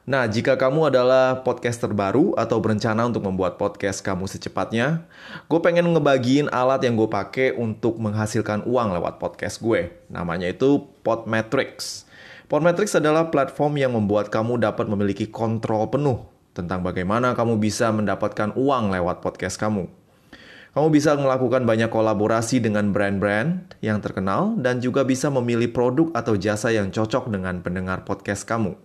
Nah, 0.04 0.28
jika 0.28 0.61
kamu 0.61 0.92
adalah 0.92 1.40
podcaster 1.49 1.88
baru 1.88 2.37
atau 2.37 2.61
berencana 2.61 3.08
untuk 3.08 3.25
membuat 3.25 3.56
podcast 3.56 4.04
kamu 4.04 4.28
secepatnya, 4.28 5.08
gue 5.49 5.61
pengen 5.64 5.88
ngebagiin 5.96 6.52
alat 6.52 6.84
yang 6.84 6.92
gue 7.00 7.08
pakai 7.08 7.56
untuk 7.56 7.96
menghasilkan 7.96 8.68
uang 8.68 9.00
lewat 9.00 9.16
podcast 9.16 9.64
gue. 9.64 9.96
Namanya 10.12 10.52
itu 10.52 10.84
Podmetrics. 11.00 12.04
Podmetrics 12.52 12.92
adalah 13.00 13.32
platform 13.32 13.80
yang 13.80 13.96
membuat 13.96 14.28
kamu 14.28 14.61
dapat 14.61 14.92
memiliki 14.92 15.25
kontrol 15.25 15.88
penuh 15.88 16.28
tentang 16.52 16.84
bagaimana 16.84 17.32
kamu 17.32 17.56
bisa 17.56 17.88
mendapatkan 17.88 18.52
uang 18.61 18.92
lewat 18.92 19.25
podcast 19.25 19.56
kamu. 19.56 19.88
Kamu 20.76 20.88
bisa 20.92 21.16
melakukan 21.16 21.64
banyak 21.64 21.88
kolaborasi 21.88 22.61
dengan 22.61 22.92
brand-brand 22.92 23.73
yang 23.80 24.04
terkenal 24.04 24.52
dan 24.61 24.84
juga 24.84 25.00
bisa 25.00 25.32
memilih 25.32 25.73
produk 25.73 26.12
atau 26.12 26.37
jasa 26.37 26.76
yang 26.76 26.92
cocok 26.92 27.32
dengan 27.32 27.64
pendengar 27.64 28.04
podcast 28.04 28.44
kamu. 28.44 28.76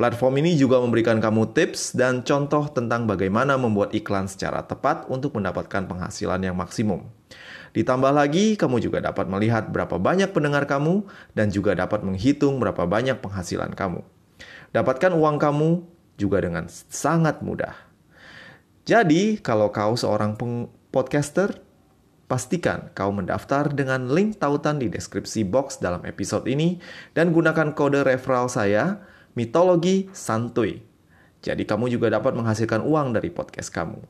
Platform 0.00 0.40
ini 0.40 0.56
juga 0.56 0.80
memberikan 0.80 1.20
kamu 1.20 1.52
tips 1.52 1.92
dan 1.92 2.24
contoh 2.24 2.72
tentang 2.72 3.04
bagaimana 3.04 3.60
membuat 3.60 3.92
iklan 3.92 4.32
secara 4.32 4.64
tepat 4.64 5.04
untuk 5.12 5.36
mendapatkan 5.36 5.84
penghasilan 5.84 6.40
yang 6.40 6.56
maksimum. 6.56 7.04
Ditambah 7.76 8.08
lagi, 8.08 8.56
kamu 8.56 8.80
juga 8.80 9.04
dapat 9.04 9.28
melihat 9.28 9.68
berapa 9.68 10.00
banyak 10.00 10.32
pendengar 10.32 10.64
kamu 10.64 11.04
dan 11.36 11.52
juga 11.52 11.76
dapat 11.76 12.00
menghitung 12.00 12.56
berapa 12.56 12.88
banyak 12.88 13.20
penghasilan 13.20 13.76
kamu. 13.76 14.00
Dapatkan 14.72 15.12
uang 15.12 15.36
kamu 15.36 15.84
juga 16.16 16.48
dengan 16.48 16.64
sangat 16.88 17.44
mudah. 17.44 17.76
Jadi, 18.88 19.36
kalau 19.44 19.68
kau 19.68 20.00
seorang 20.00 20.32
podcaster, 20.88 21.60
pastikan 22.24 22.88
kau 22.96 23.12
mendaftar 23.12 23.68
dengan 23.68 24.08
link 24.08 24.40
tautan 24.40 24.80
di 24.80 24.88
deskripsi 24.88 25.44
box 25.44 25.76
dalam 25.76 26.08
episode 26.08 26.48
ini 26.48 26.80
dan 27.12 27.36
gunakan 27.36 27.76
kode 27.76 28.00
referral 28.00 28.48
saya 28.48 29.09
mitologi 29.34 30.10
santuy. 30.12 30.82
Jadi 31.40 31.64
kamu 31.64 31.88
juga 31.88 32.12
dapat 32.12 32.36
menghasilkan 32.36 32.84
uang 32.84 33.16
dari 33.16 33.32
podcast 33.32 33.72
kamu. 33.72 34.00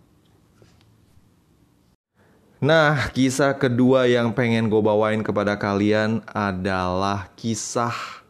Nah, 2.61 3.09
kisah 3.17 3.57
kedua 3.57 4.05
yang 4.05 4.37
pengen 4.37 4.69
gue 4.69 4.83
bawain 4.85 5.25
kepada 5.25 5.57
kalian 5.57 6.21
adalah 6.29 7.33
kisah 7.33 8.21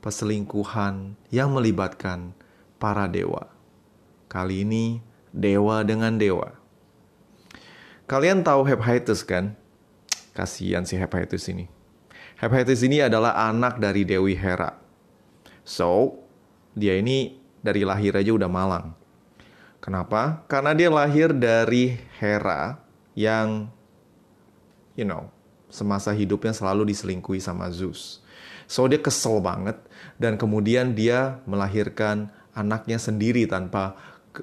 perselingkuhan 0.00 1.12
yang 1.28 1.52
melibatkan 1.52 2.32
para 2.80 3.04
dewa. 3.04 3.52
Kali 4.32 4.64
ini, 4.64 5.04
dewa 5.28 5.84
dengan 5.84 6.16
dewa. 6.16 6.56
Kalian 8.08 8.40
tahu 8.44 8.64
Hephaestus 8.64 9.20
kan? 9.24 9.52
Kasihan 10.32 10.88
si 10.88 10.96
Hephaestus 10.96 11.44
ini. 11.52 11.68
Hephaestus 12.36 12.84
ini 12.84 13.00
adalah 13.00 13.32
anak 13.48 13.76
dari 13.76 14.04
Dewi 14.04 14.36
Hera. 14.36 14.83
So, 15.64 16.20
dia 16.76 17.00
ini 17.00 17.40
dari 17.64 17.82
lahir 17.82 18.12
aja 18.12 18.30
udah 18.36 18.50
malang. 18.52 18.92
Kenapa? 19.80 20.44
Karena 20.48 20.76
dia 20.76 20.92
lahir 20.92 21.32
dari 21.32 21.96
Hera 22.20 22.76
yang, 23.16 23.68
you 24.96 25.08
know, 25.08 25.32
semasa 25.72 26.12
hidupnya 26.12 26.52
selalu 26.52 26.92
diselingkuhi 26.92 27.40
sama 27.40 27.72
Zeus. 27.72 28.20
So, 28.68 28.84
dia 28.88 29.00
kesel 29.00 29.40
banget 29.40 29.80
dan 30.20 30.36
kemudian 30.36 30.92
dia 30.92 31.40
melahirkan 31.48 32.32
anaknya 32.52 32.96
sendiri 32.96 33.44
tanpa 33.48 33.96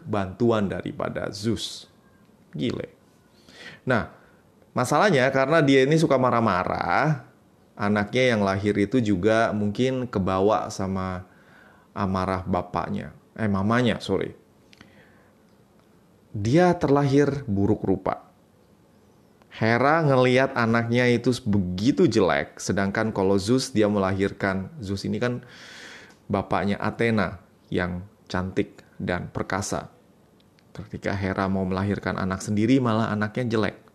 bantuan 0.05 0.69
daripada 0.69 1.29
Zeus. 1.33 1.89
Gile. 2.51 2.91
Nah, 3.87 4.11
masalahnya 4.75 5.25
karena 5.33 5.63
dia 5.63 5.87
ini 5.87 5.97
suka 5.97 6.19
marah-marah, 6.19 7.30
anaknya 7.75 8.23
yang 8.35 8.41
lahir 8.45 8.75
itu 8.77 8.99
juga 8.99 9.51
mungkin 9.55 10.07
kebawa 10.07 10.69
sama 10.69 11.25
amarah 11.91 12.43
bapaknya, 12.47 13.11
eh 13.35 13.49
mamanya, 13.51 13.99
sorry. 13.99 14.35
Dia 16.31 16.71
terlahir 16.79 17.43
buruk 17.43 17.83
rupa. 17.83 18.31
Hera 19.51 19.99
ngeliat 19.99 20.55
anaknya 20.55 21.11
itu 21.11 21.35
begitu 21.43 22.07
jelek, 22.07 22.55
sedangkan 22.55 23.11
kalau 23.11 23.35
Zeus 23.35 23.75
dia 23.75 23.91
melahirkan, 23.91 24.71
Zeus 24.79 25.03
ini 25.03 25.19
kan 25.19 25.43
bapaknya 26.31 26.79
Athena 26.79 27.43
yang 27.67 28.07
cantik 28.31 28.79
dan 28.95 29.27
perkasa. 29.27 29.91
Ketika 30.71 31.11
Hera 31.11 31.51
mau 31.51 31.67
melahirkan 31.67 32.15
anak 32.15 32.39
sendiri 32.39 32.79
malah 32.79 33.11
anaknya 33.11 33.59
jelek. 33.59 33.90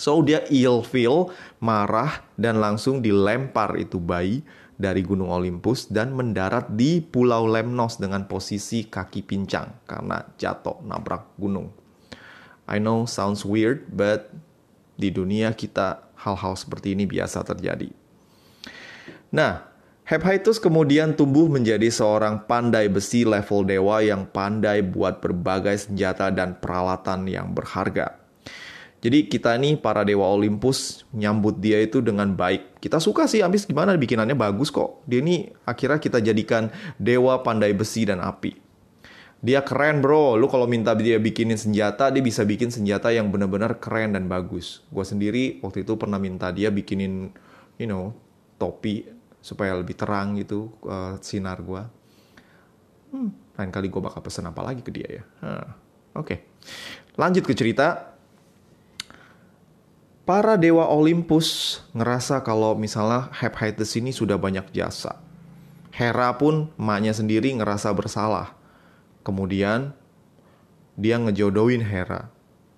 So 0.00 0.24
dia 0.24 0.48
ill 0.48 0.80
feel, 0.80 1.28
marah 1.60 2.24
dan 2.40 2.56
langsung 2.56 3.04
dilempar 3.04 3.76
itu 3.76 4.00
bayi 4.00 4.40
dari 4.80 5.04
Gunung 5.04 5.28
Olympus 5.28 5.92
dan 5.92 6.16
mendarat 6.16 6.72
di 6.72 7.04
Pulau 7.04 7.44
Lemnos 7.44 8.00
dengan 8.00 8.24
posisi 8.24 8.88
kaki 8.88 9.20
pincang 9.28 9.84
karena 9.84 10.24
jatuh 10.40 10.80
nabrak 10.88 11.36
gunung. 11.36 11.68
I 12.64 12.80
know 12.80 13.04
sounds 13.04 13.44
weird, 13.44 13.92
but 13.92 14.32
di 14.96 15.12
dunia 15.12 15.52
kita 15.52 16.08
hal-hal 16.16 16.56
seperti 16.56 16.96
ini 16.96 17.04
biasa 17.04 17.44
terjadi. 17.44 17.92
Nah, 19.36 19.68
Hephaestus 20.08 20.56
kemudian 20.56 21.12
tumbuh 21.12 21.44
menjadi 21.46 21.92
seorang 21.92 22.48
pandai 22.48 22.88
besi 22.88 23.28
level 23.28 23.68
dewa 23.68 24.00
yang 24.00 24.24
pandai 24.26 24.80
buat 24.80 25.20
berbagai 25.20 25.86
senjata 25.86 26.32
dan 26.32 26.56
peralatan 26.56 27.28
yang 27.28 27.52
berharga. 27.52 28.19
Jadi 29.00 29.32
kita 29.32 29.56
nih 29.56 29.80
para 29.80 30.04
dewa 30.04 30.28
Olympus 30.28 31.08
nyambut 31.16 31.56
dia 31.56 31.80
itu 31.80 32.04
dengan 32.04 32.36
baik. 32.36 32.84
Kita 32.84 33.00
suka 33.00 33.24
sih 33.24 33.40
habis 33.40 33.64
gimana 33.64 33.96
bikinannya 33.96 34.36
bagus 34.36 34.68
kok. 34.68 35.00
Dia 35.08 35.24
ini 35.24 35.48
akhirnya 35.64 35.96
kita 35.96 36.20
jadikan 36.20 36.68
dewa 37.00 37.40
pandai 37.40 37.72
besi 37.72 38.04
dan 38.04 38.20
api. 38.20 38.60
Dia 39.40 39.64
keren 39.64 40.04
bro, 40.04 40.36
lu 40.36 40.52
kalau 40.52 40.68
minta 40.68 40.92
dia 40.92 41.16
bikinin 41.16 41.56
senjata, 41.56 42.12
dia 42.12 42.20
bisa 42.20 42.44
bikin 42.44 42.68
senjata 42.68 43.08
yang 43.08 43.32
benar-benar 43.32 43.80
keren 43.80 44.12
dan 44.12 44.28
bagus. 44.28 44.84
Gue 44.92 45.00
sendiri 45.08 45.64
waktu 45.64 45.80
itu 45.88 45.96
pernah 45.96 46.20
minta 46.20 46.52
dia 46.52 46.68
bikinin, 46.68 47.32
you 47.80 47.88
know, 47.88 48.12
topi 48.60 49.08
supaya 49.40 49.72
lebih 49.80 49.96
terang 49.96 50.36
gitu 50.36 50.76
uh, 50.84 51.16
sinar 51.24 51.64
gue. 51.64 51.82
Hmm, 53.16 53.32
lain 53.56 53.72
kali 53.72 53.88
gue 53.88 54.02
bakal 54.04 54.20
pesen 54.20 54.44
apa 54.44 54.60
lagi 54.60 54.84
ke 54.84 54.92
dia 54.92 55.08
ya. 55.08 55.24
Huh. 55.40 55.48
Oke, 56.20 56.26
okay. 56.26 56.38
lanjut 57.16 57.46
ke 57.48 57.56
cerita 57.56 58.09
para 60.30 60.54
dewa 60.54 60.86
Olympus 60.86 61.82
ngerasa 61.90 62.46
kalau 62.46 62.78
misalnya 62.78 63.34
Hephaestus 63.34 63.98
ini 63.98 64.14
sudah 64.14 64.38
banyak 64.38 64.62
jasa. 64.70 65.18
Hera 65.90 66.30
pun 66.38 66.70
emaknya 66.78 67.10
sendiri 67.10 67.50
ngerasa 67.58 67.90
bersalah. 67.90 68.54
Kemudian 69.26 69.90
dia 70.94 71.18
ngejodohin 71.18 71.82
Hera. 71.82 72.30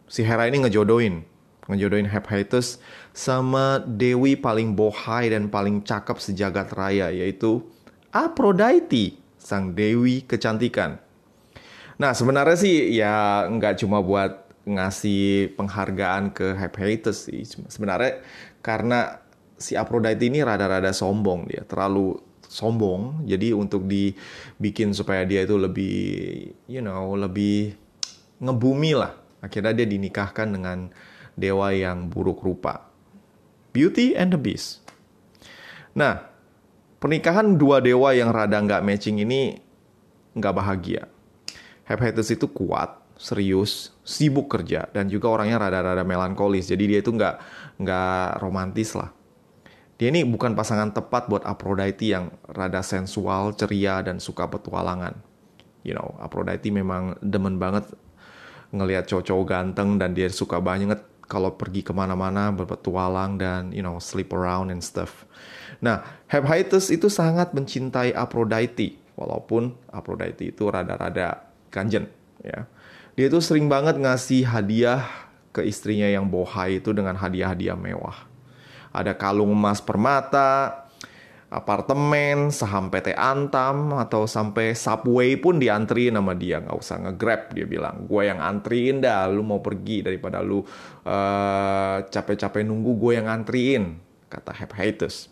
Si 0.09 0.25
Hera 0.25 0.49
ini 0.49 0.65
ngejodohin, 0.65 1.29
ngejodohin 1.69 2.09
Hephaestus 2.09 2.81
sama 3.12 3.85
dewi 3.85 4.33
paling 4.33 4.73
bohai 4.73 5.29
dan 5.29 5.53
paling 5.53 5.85
cakep 5.85 6.17
sejagat 6.25 6.73
raya 6.73 7.12
yaitu 7.12 7.69
Aphrodite, 8.17 9.21
sang 9.37 9.77
dewi 9.77 10.25
kecantikan. 10.25 11.05
Nah 12.01 12.17
sebenarnya 12.17 12.57
sih 12.57 12.97
ya 12.97 13.45
nggak 13.45 13.85
cuma 13.85 14.01
buat 14.01 14.41
ngasih 14.62 15.55
penghargaan 15.59 16.31
ke 16.31 16.55
Hephaestus 16.55 17.27
sih. 17.27 17.42
Sebenarnya 17.46 18.22
karena 18.62 19.22
si 19.59 19.75
Aphrodite 19.75 20.22
ini 20.22 20.42
rada-rada 20.42 20.94
sombong 20.94 21.51
dia, 21.51 21.66
terlalu 21.66 22.18
sombong. 22.46 23.27
Jadi 23.27 23.51
untuk 23.57 23.88
dibikin 23.88 24.94
supaya 24.94 25.27
dia 25.27 25.42
itu 25.42 25.59
lebih 25.59 25.96
you 26.70 26.83
know, 26.85 27.14
lebih 27.18 27.75
ngebumi 28.38 28.92
lah. 28.94 29.14
Akhirnya 29.42 29.75
dia 29.75 29.87
dinikahkan 29.90 30.55
dengan 30.55 30.90
dewa 31.35 31.75
yang 31.75 32.07
buruk 32.07 32.44
rupa. 32.46 32.87
Beauty 33.72 34.14
and 34.14 34.31
the 34.31 34.38
Beast. 34.38 34.85
Nah, 35.96 36.29
pernikahan 37.03 37.59
dua 37.59 37.83
dewa 37.83 38.14
yang 38.14 38.31
rada 38.31 38.61
nggak 38.61 38.85
matching 38.85 39.18
ini 39.25 39.59
nggak 40.38 40.55
bahagia. 40.55 41.09
Hephaestus 41.83 42.31
itu 42.38 42.46
kuat, 42.46 43.02
serius, 43.23 43.95
sibuk 44.03 44.51
kerja 44.51 44.91
dan 44.91 45.07
juga 45.07 45.31
orangnya 45.31 45.63
rada-rada 45.63 46.03
melankolis. 46.03 46.67
Jadi 46.67 46.91
dia 46.91 46.99
itu 46.99 47.15
nggak 47.15 47.39
nggak 47.79 48.43
romantis 48.43 48.99
lah. 48.99 49.15
Dia 49.95 50.11
ini 50.11 50.27
bukan 50.27 50.59
pasangan 50.59 50.91
tepat 50.91 51.31
buat 51.31 51.47
Aphrodite 51.47 52.11
yang 52.11 52.35
rada 52.51 52.83
sensual, 52.83 53.55
ceria 53.55 54.03
dan 54.03 54.19
suka 54.19 54.51
petualangan. 54.51 55.15
You 55.87 55.95
know, 55.95 56.19
Aphrodite 56.19 56.75
memang 56.75 57.15
demen 57.23 57.63
banget 57.63 57.87
ngelihat 58.75 59.07
cowok-cowok 59.07 59.47
ganteng 59.47 60.03
dan 60.03 60.19
dia 60.19 60.27
suka 60.27 60.59
banget 60.59 60.99
kalau 61.31 61.55
pergi 61.55 61.87
ke 61.87 61.95
mana-mana 61.95 62.51
berpetualang 62.51 63.39
dan 63.39 63.71
you 63.71 63.85
know 63.85 64.03
sleep 64.03 64.35
around 64.35 64.75
and 64.75 64.83
stuff. 64.83 65.23
Nah, 65.79 66.03
Hephaestus 66.27 66.91
itu 66.91 67.07
sangat 67.07 67.55
mencintai 67.55 68.11
Aphrodite 68.11 68.99
walaupun 69.15 69.79
Aphrodite 69.95 70.51
itu 70.51 70.67
rada-rada 70.67 71.47
ganjen 71.71 72.11
ya 72.43 72.67
dia 73.12 73.27
tuh 73.29 73.44
sering 73.44 73.68
banget 73.68 74.01
ngasih 74.01 74.48
hadiah 74.48 75.05
ke 75.53 75.61
istrinya 75.68 76.09
yang 76.09 76.33
bohai 76.33 76.81
itu 76.81 76.96
dengan 76.96 77.12
hadiah-hadiah 77.16 77.77
mewah. 77.77 78.25
Ada 78.92 79.12
kalung 79.16 79.53
emas 79.53 79.85
permata, 79.85 80.88
apartemen, 81.53 82.48
saham 82.48 82.88
PT 82.88 83.12
Antam, 83.12 83.92
atau 84.01 84.25
sampai 84.25 84.72
Subway 84.72 85.37
pun 85.37 85.61
diantriin 85.61 86.16
sama 86.16 86.33
dia. 86.33 86.64
Nggak 86.64 86.79
usah 86.81 86.96
nge-grab, 87.09 87.53
dia 87.53 87.68
bilang. 87.68 88.09
Gue 88.09 88.33
yang 88.33 88.40
antriin 88.40 89.05
dah, 89.05 89.29
lu 89.29 89.44
mau 89.44 89.61
pergi 89.61 90.05
daripada 90.05 90.40
lu 90.40 90.61
uh, 90.61 91.96
capek-capek 92.09 92.64
nunggu, 92.64 92.92
gue 92.96 93.12
yang 93.20 93.29
antriin. 93.29 94.01
Kata 94.33 94.57
Hephaestus. 94.57 95.32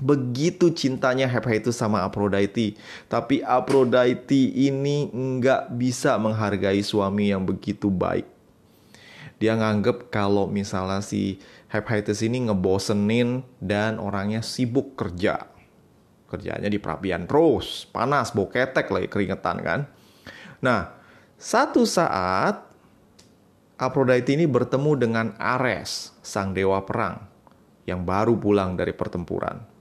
Begitu 0.00 0.72
cintanya 0.72 1.28
Hephaestus 1.28 1.76
sama 1.76 2.04
Aphrodite. 2.06 2.78
Tapi 3.10 3.44
Aphrodite 3.44 4.48
ini 4.52 5.10
nggak 5.12 5.76
bisa 5.76 6.16
menghargai 6.16 6.80
suami 6.80 7.28
yang 7.32 7.44
begitu 7.44 7.92
baik. 7.92 8.24
Dia 9.42 9.58
nganggep 9.58 10.14
kalau 10.14 10.46
misalnya 10.46 11.02
si 11.02 11.42
Hephaestus 11.66 12.22
ini 12.22 12.46
ngebosenin 12.46 13.42
dan 13.58 13.98
orangnya 13.98 14.38
sibuk 14.38 14.94
kerja. 14.94 15.50
Kerjanya 16.30 16.70
di 16.70 16.78
perapian 16.78 17.26
terus, 17.26 17.90
panas, 17.90 18.30
bau 18.30 18.46
ketek 18.46 18.86
lagi 18.88 19.10
keringetan 19.10 19.58
kan. 19.60 19.80
Nah, 20.62 20.94
satu 21.36 21.82
saat 21.82 22.70
Aphrodite 23.82 24.30
ini 24.30 24.46
bertemu 24.46 24.94
dengan 24.94 25.26
Ares, 25.42 26.14
sang 26.22 26.54
dewa 26.54 26.78
perang, 26.86 27.26
yang 27.82 28.06
baru 28.06 28.38
pulang 28.38 28.78
dari 28.78 28.94
pertempuran. 28.94 29.71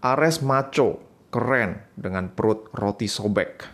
Ares 0.00 0.40
maco, 0.40 1.04
keren, 1.28 1.84
dengan 1.92 2.32
perut 2.32 2.72
roti 2.72 3.04
sobek. 3.04 3.68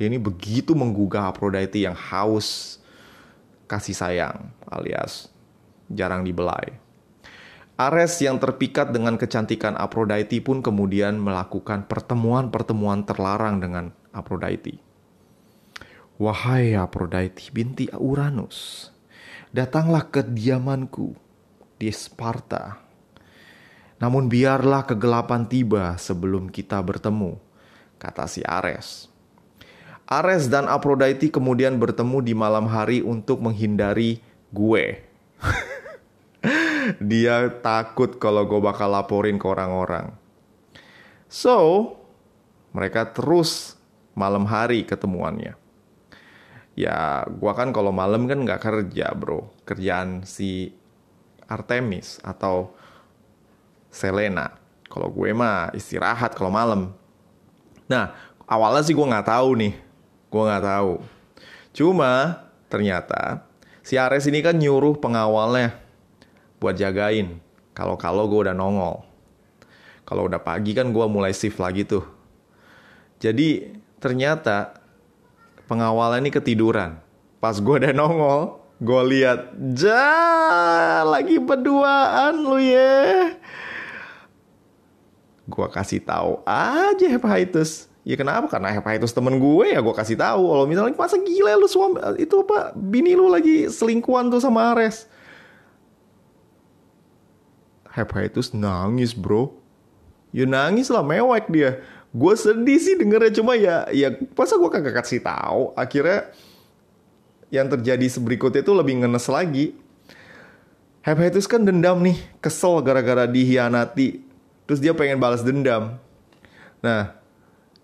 Dia 0.00 0.08
ini 0.08 0.16
begitu 0.16 0.72
menggugah 0.72 1.28
Aphrodite 1.28 1.84
yang 1.84 1.92
haus 1.92 2.80
kasih 3.68 3.92
sayang, 3.92 4.56
alias 4.64 5.28
jarang 5.92 6.24
dibelai. 6.24 6.78
Ares 7.76 8.16
yang 8.24 8.40
terpikat 8.40 8.92
dengan 8.92 9.20
kecantikan 9.20 9.76
Aphrodite 9.76 10.40
pun 10.40 10.64
kemudian 10.64 11.20
melakukan 11.20 11.84
pertemuan-pertemuan 11.84 13.04
terlarang 13.04 13.60
dengan 13.60 13.92
Aphrodite. 14.16 14.80
Wahai 16.20 16.76
Aphrodite 16.76 17.48
binti 17.52 17.88
Uranus, 17.96 18.88
datanglah 19.52 20.08
ke 20.08 20.20
diamanku 20.24 21.16
di 21.80 21.88
Sparta. 21.88 22.89
Namun 24.00 24.32
biarlah 24.32 24.88
kegelapan 24.88 25.44
tiba 25.44 25.92
sebelum 26.00 26.48
kita 26.48 26.80
bertemu, 26.80 27.36
kata 28.00 28.24
si 28.24 28.40
Ares. 28.40 29.12
Ares 30.08 30.48
dan 30.48 30.66
Aphrodite 30.66 31.28
kemudian 31.28 31.76
bertemu 31.76 32.18
di 32.24 32.32
malam 32.32 32.66
hari 32.66 33.04
untuk 33.04 33.44
menghindari 33.44 34.24
gue. 34.50 35.04
Dia 37.12 37.52
takut 37.60 38.16
kalau 38.16 38.48
gue 38.48 38.58
bakal 38.58 38.90
laporin 38.90 39.36
ke 39.36 39.46
orang-orang. 39.46 40.16
So, 41.30 41.94
mereka 42.72 43.12
terus 43.12 43.78
malam 44.16 44.48
hari 44.48 44.82
ketemuannya. 44.82 45.54
Ya, 46.74 47.28
gue 47.28 47.52
kan 47.52 47.70
kalau 47.76 47.92
malam 47.92 48.24
kan 48.26 48.42
nggak 48.42 48.64
kerja 48.64 49.12
bro. 49.12 49.52
Kerjaan 49.68 50.24
si 50.24 50.72
Artemis 51.46 52.18
atau 52.24 52.74
Selena. 53.90 54.56
Kalau 54.90 55.10
gue 55.10 55.30
mah 55.30 55.70
istirahat 55.74 56.34
kalau 56.34 56.50
malam. 56.50 56.90
Nah, 57.86 58.14
awalnya 58.46 58.82
sih 58.86 58.94
gue 58.94 59.06
nggak 59.06 59.26
tahu 59.26 59.58
nih. 59.58 59.74
Gue 60.30 60.42
nggak 60.46 60.64
tahu. 60.66 60.92
Cuma 61.70 62.42
ternyata 62.70 63.46
si 63.82 63.98
Ares 63.98 64.26
ini 64.26 64.42
kan 64.42 64.58
nyuruh 64.58 64.98
pengawalnya 64.98 65.74
buat 66.58 66.74
jagain. 66.74 67.38
Kalau-kalau 67.74 68.26
gue 68.26 68.50
udah 68.50 68.56
nongol. 68.56 69.06
Kalau 70.02 70.26
udah 70.26 70.42
pagi 70.42 70.74
kan 70.74 70.90
gue 70.90 71.06
mulai 71.06 71.30
shift 71.30 71.62
lagi 71.62 71.86
tuh. 71.86 72.02
Jadi 73.22 73.70
ternyata 74.02 74.74
pengawal 75.70 76.18
ini 76.18 76.34
ketiduran. 76.34 76.98
Pas 77.38 77.56
gue 77.56 77.74
udah 77.78 77.94
nongol, 77.94 78.58
gue 78.82 79.02
lihat, 79.16 79.54
ja 79.78 81.06
lagi 81.06 81.38
berduaan 81.40 82.42
lu 82.42 82.58
ya. 82.58 83.32
Gue 85.50 85.66
kasih 85.66 85.98
tahu 86.06 86.38
aja 86.46 87.06
Hephaestus. 87.10 87.90
Ya 88.06 88.14
kenapa? 88.14 88.46
Karena 88.46 88.70
Hephaestus 88.70 89.10
temen 89.10 89.36
gue 89.36 89.74
ya 89.74 89.82
gue 89.82 89.94
kasih 89.94 90.14
tahu. 90.14 90.54
Kalau 90.54 90.64
misalnya 90.70 90.94
masa 90.94 91.18
gila 91.18 91.58
lu 91.58 91.66
suami 91.66 91.98
itu 92.22 92.34
apa 92.46 92.72
bini 92.78 93.18
lu 93.18 93.26
lagi 93.26 93.66
selingkuhan 93.66 94.30
tuh 94.30 94.38
sama 94.38 94.72
Ares. 94.72 95.10
Hephaestus 97.90 98.54
nangis 98.54 99.10
bro. 99.10 99.50
Ya 100.30 100.46
nangis 100.46 100.86
lah 100.88 101.02
mewek 101.02 101.50
dia. 101.50 101.82
Gue 102.14 102.34
sedih 102.38 102.78
sih 102.78 102.94
dengernya 102.94 103.34
cuma 103.34 103.58
ya 103.58 103.90
ya 103.90 104.14
masa 104.38 104.54
gue 104.54 104.70
kagak 104.70 105.02
kasih 105.02 105.20
tahu. 105.20 105.74
Akhirnya 105.74 106.30
yang 107.50 107.66
terjadi 107.66 108.06
berikutnya 108.22 108.62
itu 108.62 108.72
lebih 108.72 109.02
ngenes 109.02 109.26
lagi. 109.26 109.74
Hephaestus 111.00 111.48
kan 111.48 111.64
dendam 111.64 111.98
nih, 112.04 112.16
kesel 112.44 112.84
gara-gara 112.84 113.24
dihianati. 113.24 114.29
Terus 114.70 114.78
dia 114.78 114.94
pengen 114.94 115.18
balas 115.18 115.42
dendam. 115.42 115.98
Nah, 116.78 117.18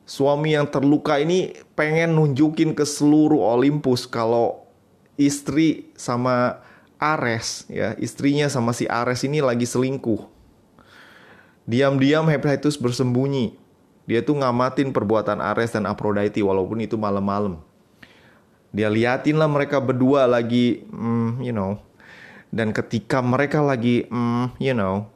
suami 0.07 0.55
yang 0.55 0.71
terluka 0.71 1.19
ini 1.19 1.51
pengen 1.75 2.15
nunjukin 2.15 2.79
ke 2.79 2.87
seluruh 2.87 3.43
Olympus 3.43 4.07
kalau 4.07 4.63
istri 5.19 5.91
sama 5.99 6.63
Ares 7.03 7.67
ya 7.67 7.99
istrinya 7.99 8.47
sama 8.47 8.71
si 8.71 8.87
Ares 8.87 9.27
ini 9.27 9.43
lagi 9.43 9.67
selingkuh. 9.67 10.31
Diam-diam 11.67 12.23
Hephaestus 12.31 12.79
bersembunyi. 12.79 13.59
Dia 14.07 14.23
tuh 14.23 14.39
ngamatin 14.39 14.95
perbuatan 14.95 15.43
Ares 15.43 15.75
dan 15.75 15.91
Aphrodite 15.91 16.39
walaupun 16.39 16.87
itu 16.87 16.95
malam-malam. 16.95 17.59
Dia 18.71 18.87
liatin 18.87 19.43
lah 19.43 19.51
mereka 19.51 19.83
berdua 19.83 20.31
lagi, 20.31 20.87
mm, 20.87 21.43
you 21.43 21.51
know. 21.51 21.83
Dan 22.55 22.71
ketika 22.71 23.19
mereka 23.19 23.59
lagi, 23.59 24.07
mm, 24.07 24.55
you 24.63 24.71
know, 24.71 25.11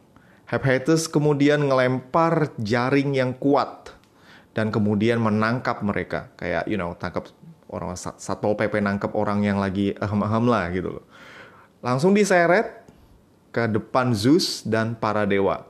Hephaestus 0.50 1.06
kemudian 1.06 1.70
ngelempar 1.70 2.50
jaring 2.58 3.14
yang 3.14 3.38
kuat 3.38 3.94
dan 4.50 4.74
kemudian 4.74 5.22
menangkap 5.22 5.78
mereka 5.86 6.34
kayak 6.34 6.66
you 6.66 6.74
know 6.74 6.98
tangkap 6.98 7.30
orang 7.70 7.94
satpol 7.94 8.58
pp 8.58 8.82
nangkap 8.82 9.14
orang 9.14 9.46
yang 9.46 9.62
lagi 9.62 9.94
ahem-ahem 10.02 10.44
lah 10.50 10.66
gitu 10.74 10.98
loh 10.98 11.06
langsung 11.80 12.12
diseret 12.12 12.80
ke 13.50 13.66
depan 13.66 14.14
Zeus 14.14 14.62
dan 14.62 14.94
para 14.94 15.26
dewa. 15.26 15.66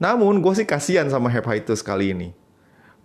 Namun 0.00 0.40
gue 0.40 0.52
sih 0.56 0.68
kasihan 0.68 1.08
sama 1.08 1.28
Hephaestus 1.32 1.84
kali 1.84 2.12
ini. 2.12 2.28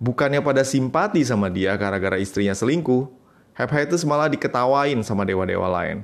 Bukannya 0.01 0.41
pada 0.41 0.65
simpati 0.65 1.21
sama 1.21 1.47
dia 1.47 1.77
gara-gara 1.77 2.17
istrinya 2.17 2.57
selingkuh, 2.57 3.07
Hephaestus 3.53 4.01
malah 4.07 4.31
diketawain 4.31 4.97
sama 5.05 5.27
dewa-dewa 5.27 5.67
lain. 5.69 6.01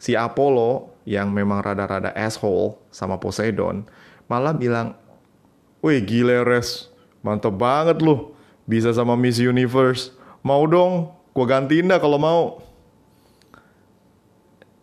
Si 0.00 0.16
Apollo 0.16 0.91
yang 1.02 1.34
memang 1.34 1.60
rada-rada 1.64 2.14
asshole 2.14 2.78
sama 2.94 3.18
Poseidon 3.18 3.86
malah 4.32 4.56
bilang, 4.56 4.96
Wih 5.82 6.00
gile 6.00 6.46
res, 6.46 6.88
mantep 7.20 7.52
banget 7.58 8.00
lu, 8.00 8.32
bisa 8.64 8.94
sama 8.94 9.18
Miss 9.18 9.36
Universe. 9.42 10.14
Mau 10.40 10.64
dong, 10.64 11.10
gue 11.34 11.46
gantiin 11.46 11.90
dah 11.90 11.98
kalau 11.98 12.16
mau. 12.16 12.42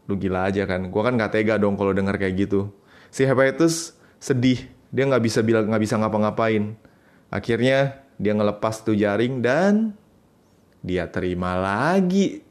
Lu 0.06 0.14
gila 0.20 0.52
aja 0.52 0.68
kan. 0.68 0.92
Gue 0.92 1.02
kan 1.02 1.16
nggak 1.16 1.34
tega 1.34 1.56
dong 1.56 1.80
kalau 1.80 1.96
denger 1.96 2.20
kayak 2.20 2.50
gitu. 2.50 2.70
Si 3.10 3.24
Hephaestus 3.24 3.96
sedih. 4.20 4.68
Dia 4.90 5.06
nggak 5.06 5.24
bisa 5.24 5.40
bilang 5.46 5.70
nggak 5.70 5.84
bisa 5.86 5.96
ngapa-ngapain. 6.02 6.74
Akhirnya 7.30 8.04
dia 8.18 8.34
ngelepas 8.34 8.82
tuh 8.82 8.98
jaring 8.98 9.40
dan 9.40 9.94
dia 10.82 11.08
terima 11.08 11.56
lagi 11.56 12.42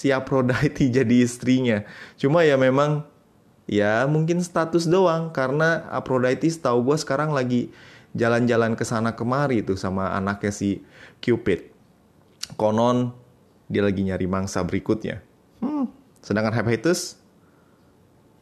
si 0.00 0.08
Aphrodite 0.08 0.88
jadi 0.96 1.16
istrinya 1.20 1.84
cuma 2.16 2.40
ya 2.48 2.56
memang 2.56 3.04
ya 3.68 4.08
mungkin 4.08 4.40
status 4.40 4.88
doang 4.88 5.28
karena 5.36 5.84
Aphrodite 5.92 6.48
tahu 6.56 6.88
gue 6.88 6.96
sekarang 6.96 7.36
lagi 7.36 7.68
jalan-jalan 8.16 8.72
ke 8.72 8.88
sana 8.88 9.12
kemari 9.12 9.60
tuh 9.60 9.76
sama 9.76 10.16
anaknya 10.16 10.48
si 10.48 10.80
Cupid 11.20 11.68
konon 12.56 13.12
dia 13.68 13.84
lagi 13.84 14.00
nyari 14.00 14.24
mangsa 14.24 14.64
berikutnya 14.64 15.20
hmm 15.60 16.00
Sedangkan 16.20 16.52
Hephaestus, 16.52 17.16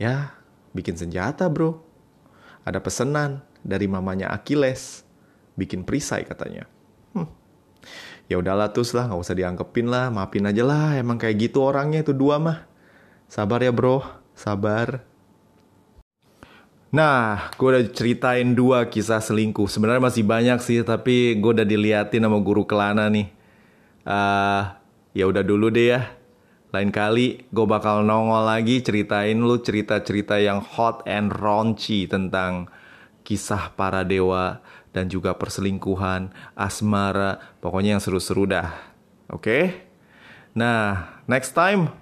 ya 0.03 0.35
bikin 0.75 0.99
senjata 0.99 1.47
bro. 1.47 1.79
Ada 2.67 2.83
pesanan 2.83 3.41
dari 3.63 3.87
mamanya 3.87 4.29
Achilles, 4.35 5.07
bikin 5.55 5.87
perisai 5.87 6.27
katanya. 6.27 6.67
Ya 8.29 8.37
udahlah 8.37 8.69
terus 8.77 8.93
lah, 8.93 9.09
nggak 9.09 9.21
usah 9.25 9.37
dianggepin 9.37 9.89
lah, 9.89 10.13
maafin 10.13 10.45
aja 10.45 10.61
lah. 10.61 11.01
Emang 11.01 11.17
kayak 11.17 11.49
gitu 11.49 11.65
orangnya 11.65 12.05
itu 12.05 12.13
dua 12.13 12.37
mah. 12.37 12.69
Sabar 13.25 13.65
ya 13.65 13.73
bro, 13.73 14.05
sabar. 14.37 15.01
Nah, 16.89 17.53
gue 17.57 17.69
udah 17.69 17.85
ceritain 17.93 18.53
dua 18.57 18.89
kisah 18.89 19.21
selingkuh. 19.21 19.69
Sebenarnya 19.69 20.01
masih 20.01 20.25
banyak 20.25 20.61
sih, 20.65 20.81
tapi 20.85 21.37
gue 21.37 21.51
udah 21.57 21.65
diliatin 21.69 22.25
sama 22.25 22.41
guru 22.41 22.65
Kelana 22.65 23.09
nih. 23.13 23.29
Uh, 24.09 24.73
ya 25.13 25.29
udah 25.29 25.45
dulu 25.45 25.69
deh 25.69 25.97
ya. 25.97 26.01
Lain 26.69 26.93
kali 26.93 27.49
gue 27.49 27.65
bakal 27.65 28.05
nongol 28.05 28.45
lagi 28.45 28.85
ceritain 28.85 29.41
lu 29.41 29.57
cerita-cerita 29.57 30.37
yang 30.37 30.61
hot 30.61 31.01
and 31.09 31.33
raunchy 31.33 32.05
tentang 32.05 32.69
kisah 33.25 33.73
para 33.73 34.05
dewa 34.05 34.61
dan 34.99 35.07
juga 35.07 35.39
perselingkuhan, 35.39 36.35
asmara, 36.59 37.39
pokoknya 37.63 37.95
yang 37.95 38.03
seru-seru 38.03 38.51
dah. 38.51 38.75
Oke? 39.31 39.39
Okay? 39.39 39.65
Nah, 40.59 41.23
next 41.31 41.55
time 41.55 41.95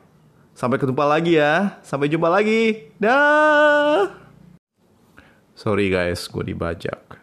sampai 0.57 0.81
ketemu 0.81 1.05
lagi 1.05 1.37
ya. 1.37 1.77
Sampai 1.85 2.09
jumpa 2.09 2.33
lagi. 2.33 2.89
Dah. 2.97 4.17
Sorry 5.53 5.93
guys, 5.93 6.25
gue 6.25 6.57
dibajak. 6.57 7.21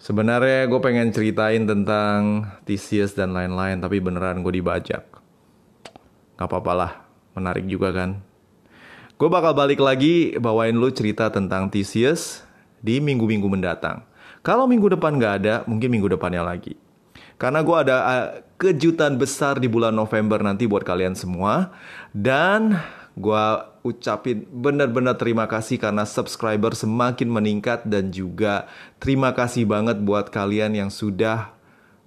Sebenarnya 0.00 0.64
gue 0.64 0.80
pengen 0.80 1.12
ceritain 1.12 1.68
tentang 1.68 2.48
Theseus 2.64 3.12
dan 3.12 3.36
lain-lain, 3.36 3.84
tapi 3.84 4.00
beneran 4.00 4.40
gue 4.40 4.56
dibajak. 4.56 5.04
Gak 6.40 6.48
apa-apa 6.48 6.72
lah. 6.72 6.92
Menarik 7.36 7.68
juga 7.68 7.92
kan? 7.92 8.24
Gue 9.20 9.28
bakal 9.28 9.52
balik 9.52 9.84
lagi 9.84 10.40
bawain 10.40 10.72
lu 10.72 10.88
cerita 10.88 11.28
tentang 11.28 11.68
Theseus 11.68 12.40
di 12.80 12.96
minggu-minggu 13.04 13.44
mendatang. 13.44 14.08
Kalau 14.40 14.64
minggu 14.64 14.88
depan 14.92 15.16
nggak 15.20 15.34
ada, 15.44 15.54
mungkin 15.68 15.92
minggu 15.92 16.08
depannya 16.08 16.40
lagi. 16.40 16.76
Karena 17.40 17.64
gue 17.64 17.76
ada 17.76 17.96
uh, 18.04 18.26
kejutan 18.60 19.16
besar 19.16 19.56
di 19.56 19.68
bulan 19.68 19.96
November 19.96 20.44
nanti 20.44 20.68
buat 20.68 20.84
kalian 20.84 21.16
semua. 21.16 21.72
Dan 22.12 22.76
gue 23.16 23.46
ucapin 23.80 24.44
benar-benar 24.48 25.16
terima 25.16 25.48
kasih 25.48 25.80
karena 25.80 26.04
subscriber 26.04 26.76
semakin 26.76 27.32
meningkat. 27.32 27.88
Dan 27.88 28.12
juga 28.12 28.68
terima 29.00 29.32
kasih 29.32 29.64
banget 29.64 30.00
buat 30.04 30.28
kalian 30.28 30.76
yang 30.76 30.92
sudah 30.92 31.56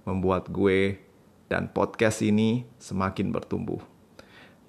membuat 0.06 0.50
gue 0.54 1.02
dan 1.50 1.70
podcast 1.70 2.22
ini 2.22 2.62
semakin 2.78 3.34
bertumbuh. 3.34 3.82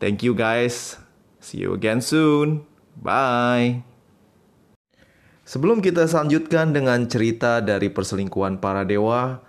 Thank 0.02 0.26
you 0.26 0.34
guys. 0.34 0.98
See 1.40 1.62
you 1.62 1.78
again 1.78 2.02
soon. 2.02 2.66
Bye. 2.98 3.95
Sebelum 5.46 5.78
kita 5.78 6.10
selanjutkan 6.10 6.74
dengan 6.74 7.06
cerita 7.06 7.62
dari 7.62 7.94
perselingkuhan 7.94 8.58
para 8.58 8.82
dewa, 8.82 9.46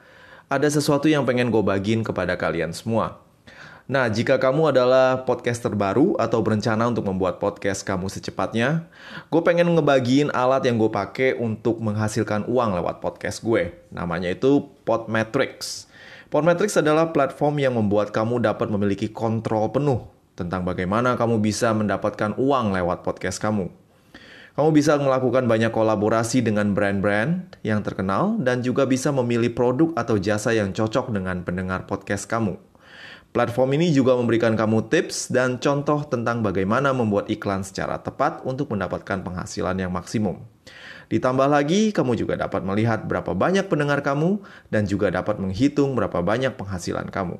ada 0.52 0.68
sesuatu 0.68 1.08
yang 1.08 1.24
pengen 1.24 1.48
gue 1.48 1.64
bagiin 1.64 2.04
kepada 2.04 2.36
kalian 2.36 2.76
semua. 2.76 3.16
Nah, 3.88 4.04
jika 4.12 4.36
kamu 4.36 4.76
adalah 4.76 5.24
podcaster 5.24 5.72
baru 5.72 6.12
atau 6.20 6.44
berencana 6.44 6.92
untuk 6.92 7.08
membuat 7.08 7.40
podcast 7.40 7.80
kamu 7.80 8.12
secepatnya, 8.12 8.84
gue 9.32 9.40
pengen 9.40 9.72
ngebagiin 9.72 10.28
alat 10.36 10.68
yang 10.68 10.76
gue 10.76 10.92
pakai 10.92 11.32
untuk 11.40 11.80
menghasilkan 11.80 12.44
uang 12.44 12.76
lewat 12.76 13.00
podcast 13.00 13.40
gue. 13.40 13.72
Namanya 13.88 14.36
itu 14.36 14.68
Podmetrics. 14.84 15.88
Podmetrics 16.28 16.76
adalah 16.76 17.08
platform 17.08 17.56
yang 17.56 17.72
membuat 17.72 18.12
kamu 18.12 18.44
dapat 18.44 18.68
memiliki 18.68 19.08
kontrol 19.08 19.72
penuh 19.72 20.04
tentang 20.36 20.60
bagaimana 20.60 21.16
kamu 21.16 21.40
bisa 21.40 21.72
mendapatkan 21.72 22.36
uang 22.36 22.76
lewat 22.76 23.00
podcast 23.00 23.40
kamu. 23.40 23.85
Kamu 24.56 24.72
bisa 24.72 24.96
melakukan 24.96 25.44
banyak 25.44 25.68
kolaborasi 25.68 26.40
dengan 26.40 26.72
brand-brand 26.72 27.60
yang 27.60 27.84
terkenal 27.84 28.40
dan 28.40 28.64
juga 28.64 28.88
bisa 28.88 29.12
memilih 29.12 29.52
produk 29.52 29.92
atau 29.92 30.16
jasa 30.16 30.56
yang 30.56 30.72
cocok 30.72 31.12
dengan 31.12 31.44
pendengar 31.44 31.84
podcast 31.84 32.24
kamu. 32.24 32.56
Platform 33.36 33.76
ini 33.76 33.92
juga 33.92 34.16
memberikan 34.16 34.56
kamu 34.56 34.88
tips 34.88 35.28
dan 35.28 35.60
contoh 35.60 36.08
tentang 36.08 36.40
bagaimana 36.40 36.96
membuat 36.96 37.28
iklan 37.28 37.68
secara 37.68 38.00
tepat 38.00 38.40
untuk 38.48 38.72
mendapatkan 38.72 39.20
penghasilan 39.20 39.76
yang 39.76 39.92
maksimum. 39.92 40.40
Ditambah 41.12 41.52
lagi, 41.52 41.92
kamu 41.92 42.16
juga 42.16 42.40
dapat 42.40 42.64
melihat 42.64 43.04
berapa 43.04 43.36
banyak 43.36 43.68
pendengar 43.68 44.00
kamu 44.00 44.40
dan 44.72 44.88
juga 44.88 45.12
dapat 45.12 45.36
menghitung 45.36 45.92
berapa 45.92 46.24
banyak 46.24 46.56
penghasilan 46.56 47.12
kamu. 47.12 47.36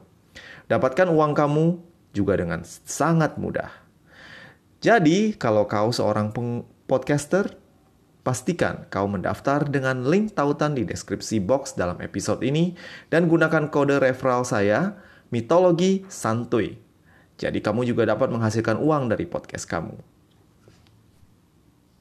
Dapatkan 0.69 1.09
uang 1.09 1.33
kamu 1.33 1.81
juga 2.13 2.37
dengan 2.37 2.61
sangat 2.85 3.41
mudah. 3.41 3.73
Jadi, 4.85 5.33
kalau 5.41 5.65
kau 5.65 5.89
seorang 5.89 6.29
podcaster, 6.87 7.59
pastikan 8.27 8.91
kau 8.91 9.07
mendaftar 9.07 9.67
dengan 9.67 10.03
link 10.03 10.35
tautan 10.35 10.75
di 10.75 10.83
deskripsi 10.83 11.39
box 11.43 11.79
dalam 11.79 11.99
episode 12.03 12.43
ini 12.43 12.75
dan 13.07 13.31
gunakan 13.31 13.71
kode 13.71 14.03
referral 14.03 14.43
saya, 14.43 14.99
mitologi 15.31 16.03
santuy. 16.11 16.79
Jadi 17.37 17.61
kamu 17.61 17.85
juga 17.85 18.09
dapat 18.09 18.33
menghasilkan 18.33 18.81
uang 18.81 19.13
dari 19.13 19.29
podcast 19.29 19.69
kamu. 19.69 20.16